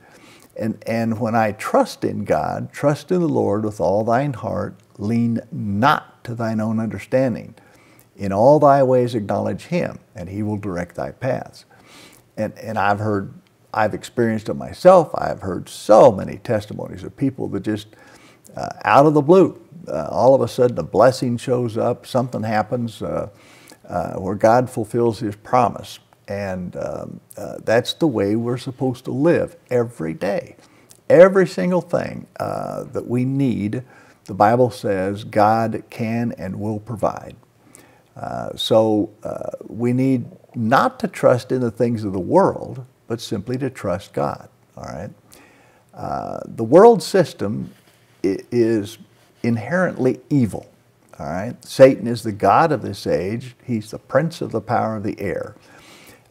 And, 0.56 0.82
and 0.86 1.18
when 1.18 1.34
I 1.34 1.52
trust 1.52 2.04
in 2.04 2.24
God, 2.24 2.72
trust 2.72 3.10
in 3.10 3.20
the 3.20 3.28
Lord 3.28 3.64
with 3.64 3.80
all 3.80 4.04
thine 4.04 4.34
heart, 4.34 4.76
lean 4.98 5.40
not 5.50 6.22
to 6.24 6.34
thine 6.34 6.60
own 6.60 6.78
understanding. 6.78 7.54
In 8.20 8.34
all 8.34 8.60
thy 8.60 8.82
ways 8.82 9.14
acknowledge 9.14 9.64
him, 9.64 9.98
and 10.14 10.28
he 10.28 10.42
will 10.42 10.58
direct 10.58 10.94
thy 10.94 11.10
paths. 11.10 11.64
And, 12.36 12.56
and 12.58 12.78
I've 12.78 12.98
heard, 12.98 13.32
I've 13.72 13.94
experienced 13.94 14.50
it 14.50 14.54
myself. 14.54 15.10
I've 15.14 15.40
heard 15.40 15.70
so 15.70 16.12
many 16.12 16.36
testimonies 16.36 17.02
of 17.02 17.16
people 17.16 17.48
that 17.48 17.62
just, 17.62 17.88
uh, 18.54 18.68
out 18.84 19.06
of 19.06 19.14
the 19.14 19.22
blue, 19.22 19.58
uh, 19.88 20.08
all 20.10 20.34
of 20.34 20.42
a 20.42 20.48
sudden 20.48 20.78
a 20.78 20.82
blessing 20.82 21.38
shows 21.38 21.78
up, 21.78 22.04
something 22.06 22.42
happens 22.42 23.00
uh, 23.00 23.30
uh 23.88 24.12
where 24.16 24.34
God 24.34 24.68
fulfills 24.68 25.20
his 25.20 25.34
promise. 25.36 25.98
And 26.28 26.76
um, 26.76 27.20
uh, 27.38 27.56
that's 27.64 27.94
the 27.94 28.06
way 28.06 28.36
we're 28.36 28.58
supposed 28.58 29.06
to 29.06 29.12
live 29.12 29.56
every 29.70 30.12
day. 30.12 30.56
Every 31.08 31.46
single 31.46 31.80
thing 31.80 32.26
uh, 32.38 32.84
that 32.84 33.08
we 33.08 33.24
need, 33.24 33.82
the 34.26 34.34
Bible 34.34 34.70
says 34.70 35.24
God 35.24 35.84
can 35.88 36.32
and 36.36 36.60
will 36.60 36.80
provide. 36.80 37.34
Uh, 38.20 38.54
so 38.54 39.10
uh, 39.22 39.50
we 39.66 39.94
need 39.94 40.26
not 40.54 41.00
to 41.00 41.08
trust 41.08 41.50
in 41.50 41.60
the 41.62 41.70
things 41.70 42.04
of 42.04 42.12
the 42.12 42.20
world, 42.20 42.84
but 43.06 43.18
simply 43.20 43.56
to 43.56 43.70
trust 43.70 44.12
God. 44.12 44.48
All 44.76 44.84
right. 44.84 45.10
Uh, 45.94 46.40
the 46.44 46.64
world 46.64 47.02
system 47.02 47.72
is 48.22 48.98
inherently 49.42 50.20
evil. 50.28 50.70
All 51.18 51.26
right. 51.26 51.64
Satan 51.64 52.06
is 52.06 52.22
the 52.22 52.32
god 52.32 52.72
of 52.72 52.82
this 52.82 53.06
age. 53.06 53.56
He's 53.64 53.90
the 53.90 53.98
prince 53.98 54.42
of 54.42 54.52
the 54.52 54.60
power 54.60 54.96
of 54.96 55.02
the 55.02 55.18
air. 55.18 55.56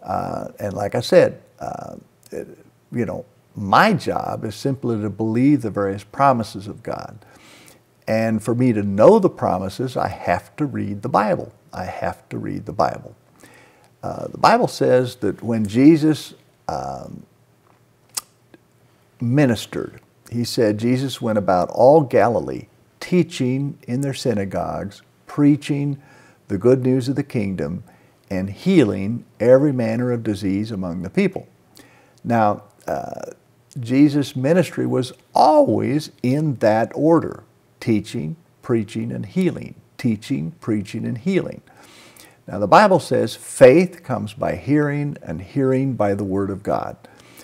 Uh, 0.04 0.50
and 0.60 0.74
like 0.74 0.94
I 0.94 1.02
said, 1.02 1.42
uh, 1.60 1.96
it, 2.32 2.48
you 2.92 3.06
know, 3.06 3.26
my 3.56 3.94
job 3.94 4.46
is 4.46 4.56
simply 4.56 5.02
to 5.02 5.10
believe 5.10 5.64
the 5.64 5.72
various 5.72 6.04
promises 6.04 6.68
of 6.68 6.84
God. 6.84 7.18
And 8.08 8.42
for 8.42 8.56
me 8.56 8.74
to 8.74 8.84
know 8.84 9.20
the 9.20 9.30
promises, 9.30 9.98
I 9.98 10.08
have 10.08 10.56
to 10.58 10.66
read 10.66 11.02
the 11.02 11.10
Bible. 11.10 11.52
I 11.74 11.86
have 11.86 12.28
to 12.30 12.38
read 12.38 12.66
the 12.66 12.74
Bible. 12.74 13.16
Uh, 14.02 14.28
the 14.28 14.38
Bible 14.38 14.68
says 14.68 15.16
that 15.18 15.44
when 15.44 15.66
Jesus 15.68 16.34
um, 16.68 17.24
ministered, 19.20 20.02
he 20.32 20.44
said 20.44 20.78
Jesus 20.78 21.22
went 21.22 21.38
about 21.38 21.70
all 21.70 22.02
Galilee, 22.02 22.68
teaching 23.00 23.78
in 23.88 24.02
their 24.02 24.14
synagogues, 24.14 25.02
preaching 25.28 26.02
the 26.48 26.58
good 26.58 26.84
news 26.84 27.10
of 27.10 27.16
the 27.16 27.24
kingdom, 27.24 27.84
and 28.30 28.50
healing 28.50 29.26
every 29.40 29.72
manner 29.72 30.12
of 30.12 30.24
disease 30.24 30.72
among 30.72 31.02
the 31.02 31.10
people. 31.10 31.48
Now, 32.24 32.64
uh, 32.88 33.32
Jesus' 33.80 34.36
ministry 34.36 34.86
was 34.86 35.14
always 35.34 36.12
in 36.24 36.56
that 36.56 36.92
order 36.96 37.44
teaching, 37.80 38.36
preaching, 38.62 39.12
and 39.12 39.26
healing 39.26 39.76
teaching, 40.00 40.52
preaching, 40.60 41.06
and 41.06 41.20
healing. 41.20 41.62
Now, 42.48 42.58
the 42.58 42.68
Bible 42.68 43.00
says 43.00 43.36
faith 43.36 44.04
comes 44.04 44.34
by 44.34 44.56
hearing, 44.56 45.18
and 45.22 45.40
hearing 45.40 45.94
by 45.94 46.16
the 46.16 46.24
Word 46.24 46.50
of 46.50 46.64
God. 46.64 46.98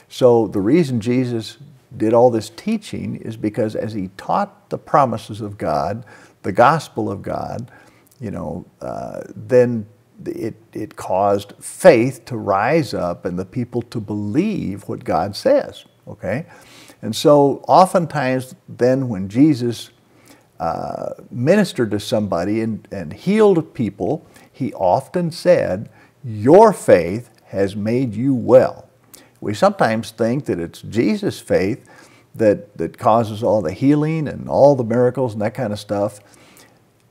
So, 0.10 0.48
the 0.48 0.62
reason 0.62 1.00
Jesus 1.00 1.58
did 1.96 2.14
all 2.14 2.32
this 2.32 2.50
teaching 2.50 3.18
is 3.18 3.38
because 3.38 3.76
as 3.76 3.94
he 3.94 4.10
taught 4.18 4.70
the 4.70 4.78
promises 4.78 5.42
of 5.42 5.58
God, 5.58 6.04
the 6.42 6.52
gospel 6.52 7.12
of 7.12 7.22
God, 7.22 7.70
you 8.20 8.32
know, 8.32 8.66
uh, 8.82 9.22
then 9.36 9.86
it, 10.26 10.56
it 10.74 10.96
caused 10.96 11.54
faith 11.60 12.26
to 12.26 12.38
rise 12.38 12.94
up 12.94 13.26
and 13.26 13.38
the 13.38 13.46
people 13.46 13.82
to 13.84 14.00
believe 14.00 14.88
what 14.88 15.04
God 15.04 15.36
says, 15.36 15.86
okay? 16.08 16.46
And 17.02 17.16
so 17.16 17.64
oftentimes 17.68 18.56
then 18.68 19.10
when 19.10 19.30
Jesus 19.30 19.92
uh, 20.60 21.14
ministered 21.30 21.92
to 21.92 22.00
somebody 22.00 22.62
and, 22.62 22.88
and 22.92 23.14
healed 23.14 23.74
people, 23.74 24.26
he 24.52 24.74
often 24.74 25.32
said, 25.32 25.90
Your 26.24 26.72
faith 26.74 27.30
has 27.46 27.76
made 27.76 28.16
you 28.16 28.34
well. 28.34 28.90
We 29.42 29.54
sometimes 29.54 30.12
think 30.12 30.46
that 30.46 30.60
it's 30.60 30.82
Jesus' 30.82 31.40
faith 31.40 31.88
that, 32.34 32.78
that 32.78 32.98
causes 32.98 33.44
all 33.44 33.62
the 33.62 33.72
healing 33.72 34.28
and 34.28 34.50
all 34.50 34.76
the 34.76 34.84
miracles 34.84 35.34
and 35.34 35.42
that 35.42 35.54
kind 35.54 35.72
of 35.72 35.80
stuff. 35.80 36.20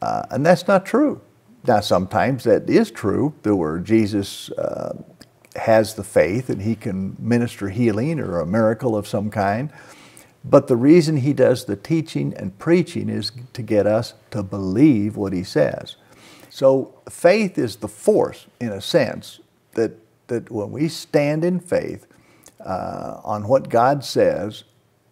Uh, 0.03 0.23
and 0.31 0.45
that's 0.45 0.69
not 0.69 0.85
true. 0.85 1.21
Now, 1.67 1.81
sometimes 1.81 2.45
that 2.45 2.69
is 2.69 2.91
true, 2.91 3.35
where 3.43 3.79
Jesus 3.79 4.51
uh, 4.51 5.03
has 5.57 5.95
the 5.95 6.05
faith 6.05 6.51
and 6.51 6.61
he 6.61 6.75
can 6.75 7.17
minister 7.19 7.71
healing 7.71 8.21
or 8.21 8.41
a 8.41 8.47
miracle 8.47 8.97
of 8.97 9.07
some 9.07 9.31
kind. 9.31 9.71
But 10.45 10.67
the 10.67 10.77
reason 10.77 11.19
he 11.19 11.33
does 11.33 11.65
the 11.65 11.77
teaching 11.77 12.35
and 12.37 12.59
preaching 12.59 13.09
is 13.09 13.33
to 13.55 13.63
get 13.63 13.87
us 13.87 14.15
to 14.31 14.43
believe 14.43 15.17
what 15.17 15.33
he 15.33 15.43
says. 15.43 15.97
So 16.51 16.95
faith 17.09 17.59
is 17.59 17.77
the 17.77 17.89
force, 17.89 18.47
in 18.61 18.69
a 18.69 18.81
sense, 18.81 19.41
that, 19.73 19.93
that 20.29 20.51
when 20.51 20.71
we 20.71 20.89
stand 20.89 21.45
in 21.45 21.61
faith 21.61 22.07
uh, 22.65 23.21
on 23.25 23.49
what 23.49 23.69
God 23.69 24.05
says, 24.05 24.65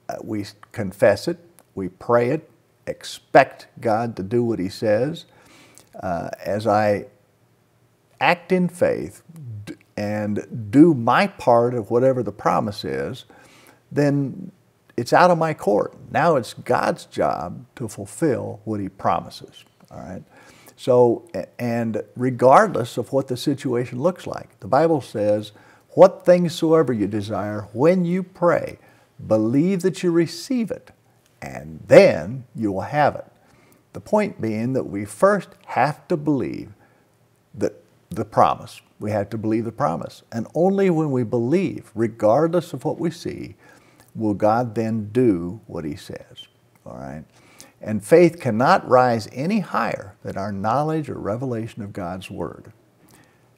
uh, 0.08 0.16
we 0.22 0.44
confess 0.70 1.26
it, 1.26 1.38
we 1.74 1.88
pray 1.88 2.30
it, 2.30 2.50
expect 2.86 3.68
God 3.80 4.16
to 4.16 4.22
do 4.22 4.44
what 4.44 4.58
he 4.58 4.68
says. 4.68 5.24
Uh, 6.00 6.30
as 6.44 6.66
I 6.66 7.06
act 8.20 8.52
in 8.52 8.68
faith 8.68 9.22
and 9.96 10.70
do 10.70 10.94
my 10.94 11.26
part 11.26 11.74
of 11.74 11.90
whatever 11.90 12.22
the 12.22 12.32
promise 12.32 12.84
is, 12.84 13.24
then 13.90 14.52
it's 15.02 15.12
out 15.12 15.32
of 15.32 15.38
my 15.38 15.52
court. 15.52 15.94
Now 16.12 16.36
it's 16.36 16.54
God's 16.54 17.06
job 17.06 17.66
to 17.74 17.88
fulfill 17.88 18.60
what 18.64 18.78
He 18.78 18.88
promises. 18.88 19.64
All 19.90 19.98
right. 19.98 20.22
So, 20.76 21.28
and 21.58 22.04
regardless 22.14 22.96
of 22.96 23.12
what 23.12 23.26
the 23.26 23.36
situation 23.36 24.00
looks 24.00 24.28
like, 24.28 24.60
the 24.60 24.68
Bible 24.68 25.00
says, 25.00 25.50
"What 25.90 26.24
things 26.24 26.54
soever 26.54 26.92
you 26.92 27.08
desire, 27.08 27.66
when 27.72 28.04
you 28.04 28.22
pray, 28.22 28.78
believe 29.26 29.82
that 29.82 30.04
you 30.04 30.12
receive 30.12 30.70
it, 30.70 30.92
and 31.40 31.80
then 31.88 32.44
you 32.54 32.70
will 32.70 32.82
have 32.82 33.16
it." 33.16 33.26
The 33.94 34.00
point 34.00 34.40
being 34.40 34.72
that 34.74 34.84
we 34.84 35.04
first 35.04 35.48
have 35.66 36.06
to 36.06 36.16
believe 36.16 36.74
that 37.54 37.74
the 38.08 38.24
promise. 38.24 38.80
We 39.00 39.10
have 39.10 39.30
to 39.30 39.38
believe 39.38 39.64
the 39.64 39.72
promise. 39.72 40.22
And 40.30 40.46
only 40.54 40.90
when 40.90 41.10
we 41.10 41.24
believe, 41.24 41.90
regardless 41.96 42.72
of 42.72 42.84
what 42.84 43.00
we 43.00 43.10
see, 43.10 43.56
will 44.14 44.34
God 44.34 44.74
then 44.74 45.10
do 45.12 45.60
what 45.66 45.84
He 45.84 45.96
says. 45.96 46.46
All 46.84 46.96
right? 46.96 47.24
And 47.80 48.04
faith 48.04 48.38
cannot 48.40 48.88
rise 48.88 49.28
any 49.32 49.60
higher 49.60 50.14
than 50.22 50.36
our 50.36 50.52
knowledge 50.52 51.08
or 51.08 51.14
revelation 51.14 51.82
of 51.82 51.92
God's 51.92 52.30
Word. 52.30 52.72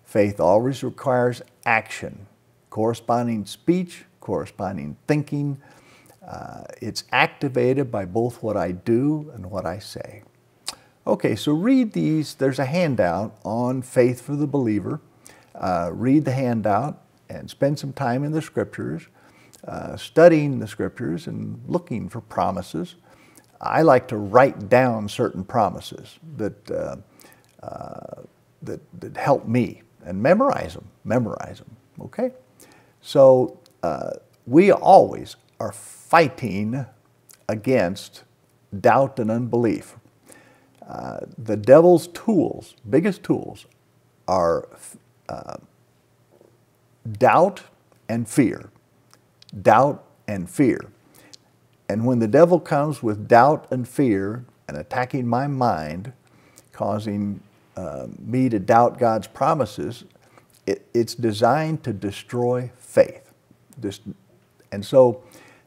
Faith 0.05 0.41
always 0.41 0.83
requires 0.83 1.43
action, 1.67 2.27
corresponding 2.71 3.45
speech, 3.47 4.05
corresponding 4.21 4.97
thinking. 5.07 5.61
Uh, 6.27 6.65
it's 6.81 7.05
activated 7.13 7.91
by 7.91 8.05
both 8.05 8.43
what 8.43 8.57
I 8.57 8.73
do 8.73 9.31
and 9.35 9.51
what 9.51 9.67
I 9.67 9.79
say. 9.79 10.23
Okay, 11.07 11.37
so 11.37 11.53
read 11.53 11.93
these. 11.93 12.35
There's 12.35 12.59
a 12.59 12.65
handout 12.65 13.37
on 13.45 13.83
faith 13.83 14.23
for 14.23 14.37
the 14.37 14.47
believer. 14.47 15.01
Uh, 15.55 15.91
read 15.93 16.25
the 16.25 16.33
handout 16.33 17.03
and 17.29 17.51
spend 17.51 17.79
some 17.79 17.93
time 17.93 18.25
in 18.25 18.33
the 18.33 18.41
scriptures, 18.41 19.09
uh, 19.67 19.97
studying 19.97 20.59
the 20.59 20.67
scriptures 20.67 21.27
and 21.27 21.63
looking 21.67 22.09
for 22.09 22.21
promises. 22.21 22.97
I 23.61 23.83
like 23.83 24.09
to 24.09 24.17
write 24.17 24.69
down 24.69 25.09
certain 25.09 25.45
promises 25.45 26.19
that, 26.37 26.71
uh, 26.71 26.97
uh 27.63 28.23
that, 28.63 28.81
that 29.01 29.17
help 29.17 29.47
me 29.47 29.83
and 30.05 30.23
memorize 30.23 30.75
them, 30.75 30.89
memorize 31.05 31.59
them, 31.59 31.77
okay? 32.01 32.33
So 33.01 33.59
uh, 33.83 34.11
we 34.47 34.73
always 34.73 35.37
are 35.61 35.73
fighting 35.73 36.87
against 37.49 38.25
doubt 38.81 39.19
and 39.19 39.31
unbelief. 39.31 39.97
Uh, 40.87 41.21
the 41.39 41.57
devil's 41.57 42.09
tools, 42.09 42.75
biggest 42.89 43.23
tools, 43.23 43.67
are 44.29 44.69
doubt 47.19 47.63
and 48.09 48.29
fear. 48.29 48.71
Doubt 49.63 50.05
and 50.27 50.49
fear. 50.49 50.81
And 51.89 52.07
when 52.07 52.19
the 52.19 52.29
devil 52.29 52.59
comes 52.59 53.03
with 53.03 53.29
doubt 53.29 53.67
and 53.71 53.87
fear 53.87 54.45
and 54.69 54.77
attacking 54.77 55.27
my 55.27 55.47
mind, 55.47 56.13
causing 56.73 57.41
uh, 57.77 58.07
me 58.19 58.49
to 58.49 58.59
doubt 58.59 58.99
God's 58.99 59.27
promises, 59.27 60.05
it, 60.67 60.87
it's 60.95 61.15
designed 61.15 61.83
to 61.85 61.93
destroy 61.93 62.71
faith. 62.79 63.31
and 64.73 64.85
so 64.85 65.23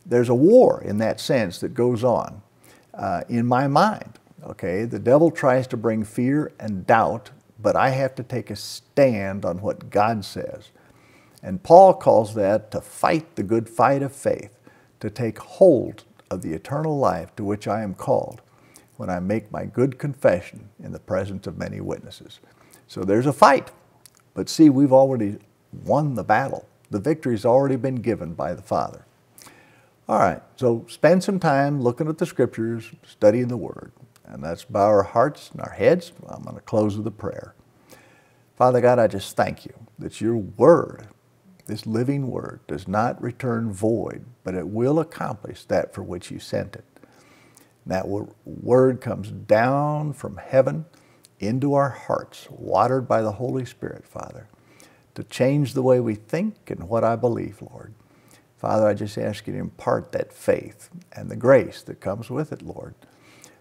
there's 0.06 0.30
a 0.30 0.36
war 0.36 0.82
in 0.84 0.97
that 0.97 1.19
sense 1.19 1.60
that 1.60 1.73
goes 1.73 2.04
on 2.04 2.41
uh, 2.93 3.21
in 3.30 3.45
my 3.45 3.67
mind. 3.67 4.19
Okay, 4.43 4.86
the 4.86 5.00
devil 5.00 5.30
tries 5.30 5.67
to 5.67 5.78
bring 5.78 6.04
fear 6.04 6.52
and 6.60 6.88
doubt, 6.88 7.32
but 7.60 7.76
I 7.76 7.89
have 7.89 8.15
to 8.15 8.23
take 8.23 8.50
a 8.50 8.56
stand 8.56 9.45
on 9.45 9.62
what 9.62 9.89
God 9.89 10.23
says. 10.23 10.69
And 11.43 11.63
Paul 11.63 11.93
calls 11.93 12.34
that 12.36 12.71
to 12.71 12.82
fight 12.82 13.36
the 13.36 13.43
good 13.43 13.69
fight 13.69 14.02
of 14.02 14.13
faith, 14.13 14.58
to 15.00 15.10
take 15.10 15.39
hold 15.39 16.04
of 16.30 16.41
the 16.41 16.54
eternal 16.54 16.97
life 16.97 17.36
to 17.36 17.43
which 17.43 17.67
I 17.67 17.82
am 17.82 17.93
called 17.93 18.41
when 18.97 19.10
I 19.10 19.19
make 19.19 19.52
my 19.52 19.65
good 19.65 20.00
confession 20.00 20.69
in 20.84 20.91
the 20.91 21.00
presence 21.00 21.47
of 21.47 21.58
many 21.58 21.80
witnesses. 21.80 22.39
So 22.88 23.02
there's 23.02 23.28
a 23.28 23.34
fight. 23.34 23.71
But 24.34 24.50
see, 24.50 24.69
we've 24.69 24.93
already 24.93 25.38
won 25.86 26.15
the 26.15 26.23
battle. 26.23 26.67
The 26.89 27.00
victory's 27.00 27.45
already 27.45 27.76
been 27.76 27.95
given 27.95 28.34
by 28.34 28.54
the 28.54 28.62
Father. 28.62 29.06
All 30.10 30.19
right, 30.19 30.41
so 30.56 30.86
spend 30.88 31.23
some 31.23 31.39
time 31.39 31.82
looking 31.82 32.08
at 32.08 32.17
the 32.17 32.26
scriptures, 32.26 32.91
studying 33.06 33.50
the 33.50 33.58
Word. 33.58 33.91
And 34.26 34.41
let's 34.41 34.63
bow 34.63 34.86
our 34.86 35.04
hearts 35.04 35.52
and 35.52 35.62
our 35.62 35.71
heads. 35.71 36.12
I'm 36.28 36.43
going 36.43 36.56
to 36.56 36.62
close 36.62 36.97
with 36.97 37.08
a 37.08 37.12
prayer. 37.12 37.54
Father 38.56 38.82
God, 38.82 39.00
I 39.00 39.08
just 39.08 39.36
thank 39.36 39.65
you 39.65 39.73
that 40.00 40.21
your 40.21 40.38
Word, 40.38 41.08
this 41.67 41.86
living 41.86 42.30
Word, 42.30 42.62
does 42.67 42.88
not 42.88 43.21
return 43.21 43.71
void, 43.71 44.25
but 44.43 44.56
it 44.56 44.67
will 44.67 44.99
accomplish 44.99 45.65
that 45.65 45.93
for 45.93 46.03
which 46.03 46.32
you 46.32 46.39
sent 46.39 46.75
it. 46.75 46.86
And 47.86 47.93
that 47.93 48.08
Word 48.45 49.01
comes 49.01 49.32
down 49.32 50.13
from 50.13 50.38
heaven 50.38 50.86
into 51.39 51.73
our 51.73 51.89
hearts, 51.89 52.47
watered 52.49 53.08
by 53.08 53.21
the 53.21 53.34
Holy 53.34 53.65
Spirit, 53.65 54.08
Father, 54.08 54.47
to 55.15 55.23
change 55.23 55.73
the 55.73 55.84
way 55.84 55.99
we 55.99 56.15
think 56.15 56.69
and 56.69 56.89
what 56.89 57.03
I 57.03 57.15
believe, 57.15 57.62
Lord. 57.62 57.93
Father, 58.58 58.88
I 58.88 58.95
just 58.95 59.17
ask 59.17 59.45
you 59.45 59.53
to 59.53 59.60
impart 59.60 60.12
that 60.12 60.34
faith 60.34 60.89
and 61.13 61.30
the 61.30 61.36
grace 61.36 61.84
that 61.84 62.01
comes 62.01 62.30
with 62.30 62.51
it, 62.51 62.63
Lord, 62.63 62.95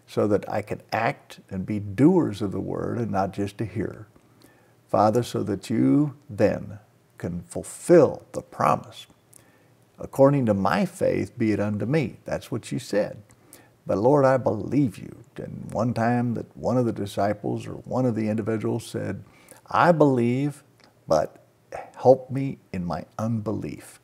so 0.07 0.27
that 0.27 0.49
I 0.49 0.61
can 0.63 0.81
act 0.91 1.39
and 1.49 1.65
be 1.65 1.79
doers 1.79 2.41
of 2.41 2.51
the 2.51 2.59
word 2.59 2.97
and 2.97 3.11
not 3.11 3.31
just 3.31 3.61
a 3.61 3.65
hearer. 3.65 4.07
Father, 4.89 5.21
so 5.21 5.43
that 5.43 5.69
you 5.69 6.15
then 6.29 6.79
can 7.17 7.41
fulfill 7.43 8.23
the 8.33 8.41
promise. 8.41 9.07
According 9.99 10.45
to 10.47 10.53
my 10.53 10.85
faith, 10.85 11.37
be 11.37 11.51
it 11.51 11.59
unto 11.59 11.85
me. 11.85 12.17
That's 12.25 12.51
what 12.51 12.71
you 12.71 12.79
said. 12.79 13.17
But 13.87 13.97
Lord, 13.97 14.25
I 14.25 14.37
believe 14.37 14.97
you. 14.97 15.23
And 15.37 15.69
one 15.71 15.93
time 15.93 16.33
that 16.35 16.55
one 16.57 16.77
of 16.77 16.85
the 16.85 16.91
disciples 16.91 17.67
or 17.67 17.73
one 17.73 18.05
of 18.05 18.15
the 18.15 18.29
individuals 18.29 18.85
said, 18.85 19.23
I 19.69 19.91
believe, 19.91 20.63
but 21.07 21.43
help 21.95 22.29
me 22.29 22.59
in 22.73 22.85
my 22.85 23.05
unbelief. 23.17 23.99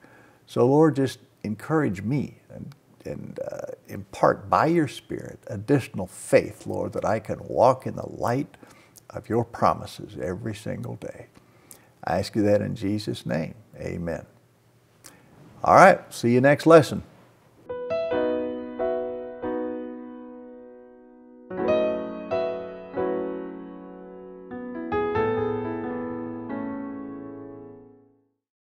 So 0.48 0.66
Lord, 0.66 0.96
just 0.96 1.20
encourage 1.44 2.02
me 2.02 2.40
and, 2.50 2.76
and 3.06 3.40
uh, 3.52 3.74
impart 3.88 4.50
by 4.50 4.68
your 4.68 4.88
Spirit 4.88 5.40
additional 5.48 6.08
faith, 6.08 6.66
Lord, 6.66 6.94
that 6.94 7.06
I 7.06 7.20
can 7.20 7.40
walk 7.48 7.86
in 7.86 7.96
the 7.96 8.10
light 8.10 8.58
of 9.10 9.30
your 9.30 9.44
promises 9.46 10.18
every 10.22 10.56
single 10.56 10.96
day. 10.96 11.28
I 12.04 12.20
ask 12.20 12.36
you 12.36 12.42
that 12.44 12.62
in 12.62 12.76
Jesus' 12.76 13.26
name. 13.26 13.56
Amen. 13.80 14.26
All 15.64 15.76
right, 15.76 16.02
see 16.14 16.34
you 16.34 16.42
next 16.42 16.66
lesson. 16.66 17.04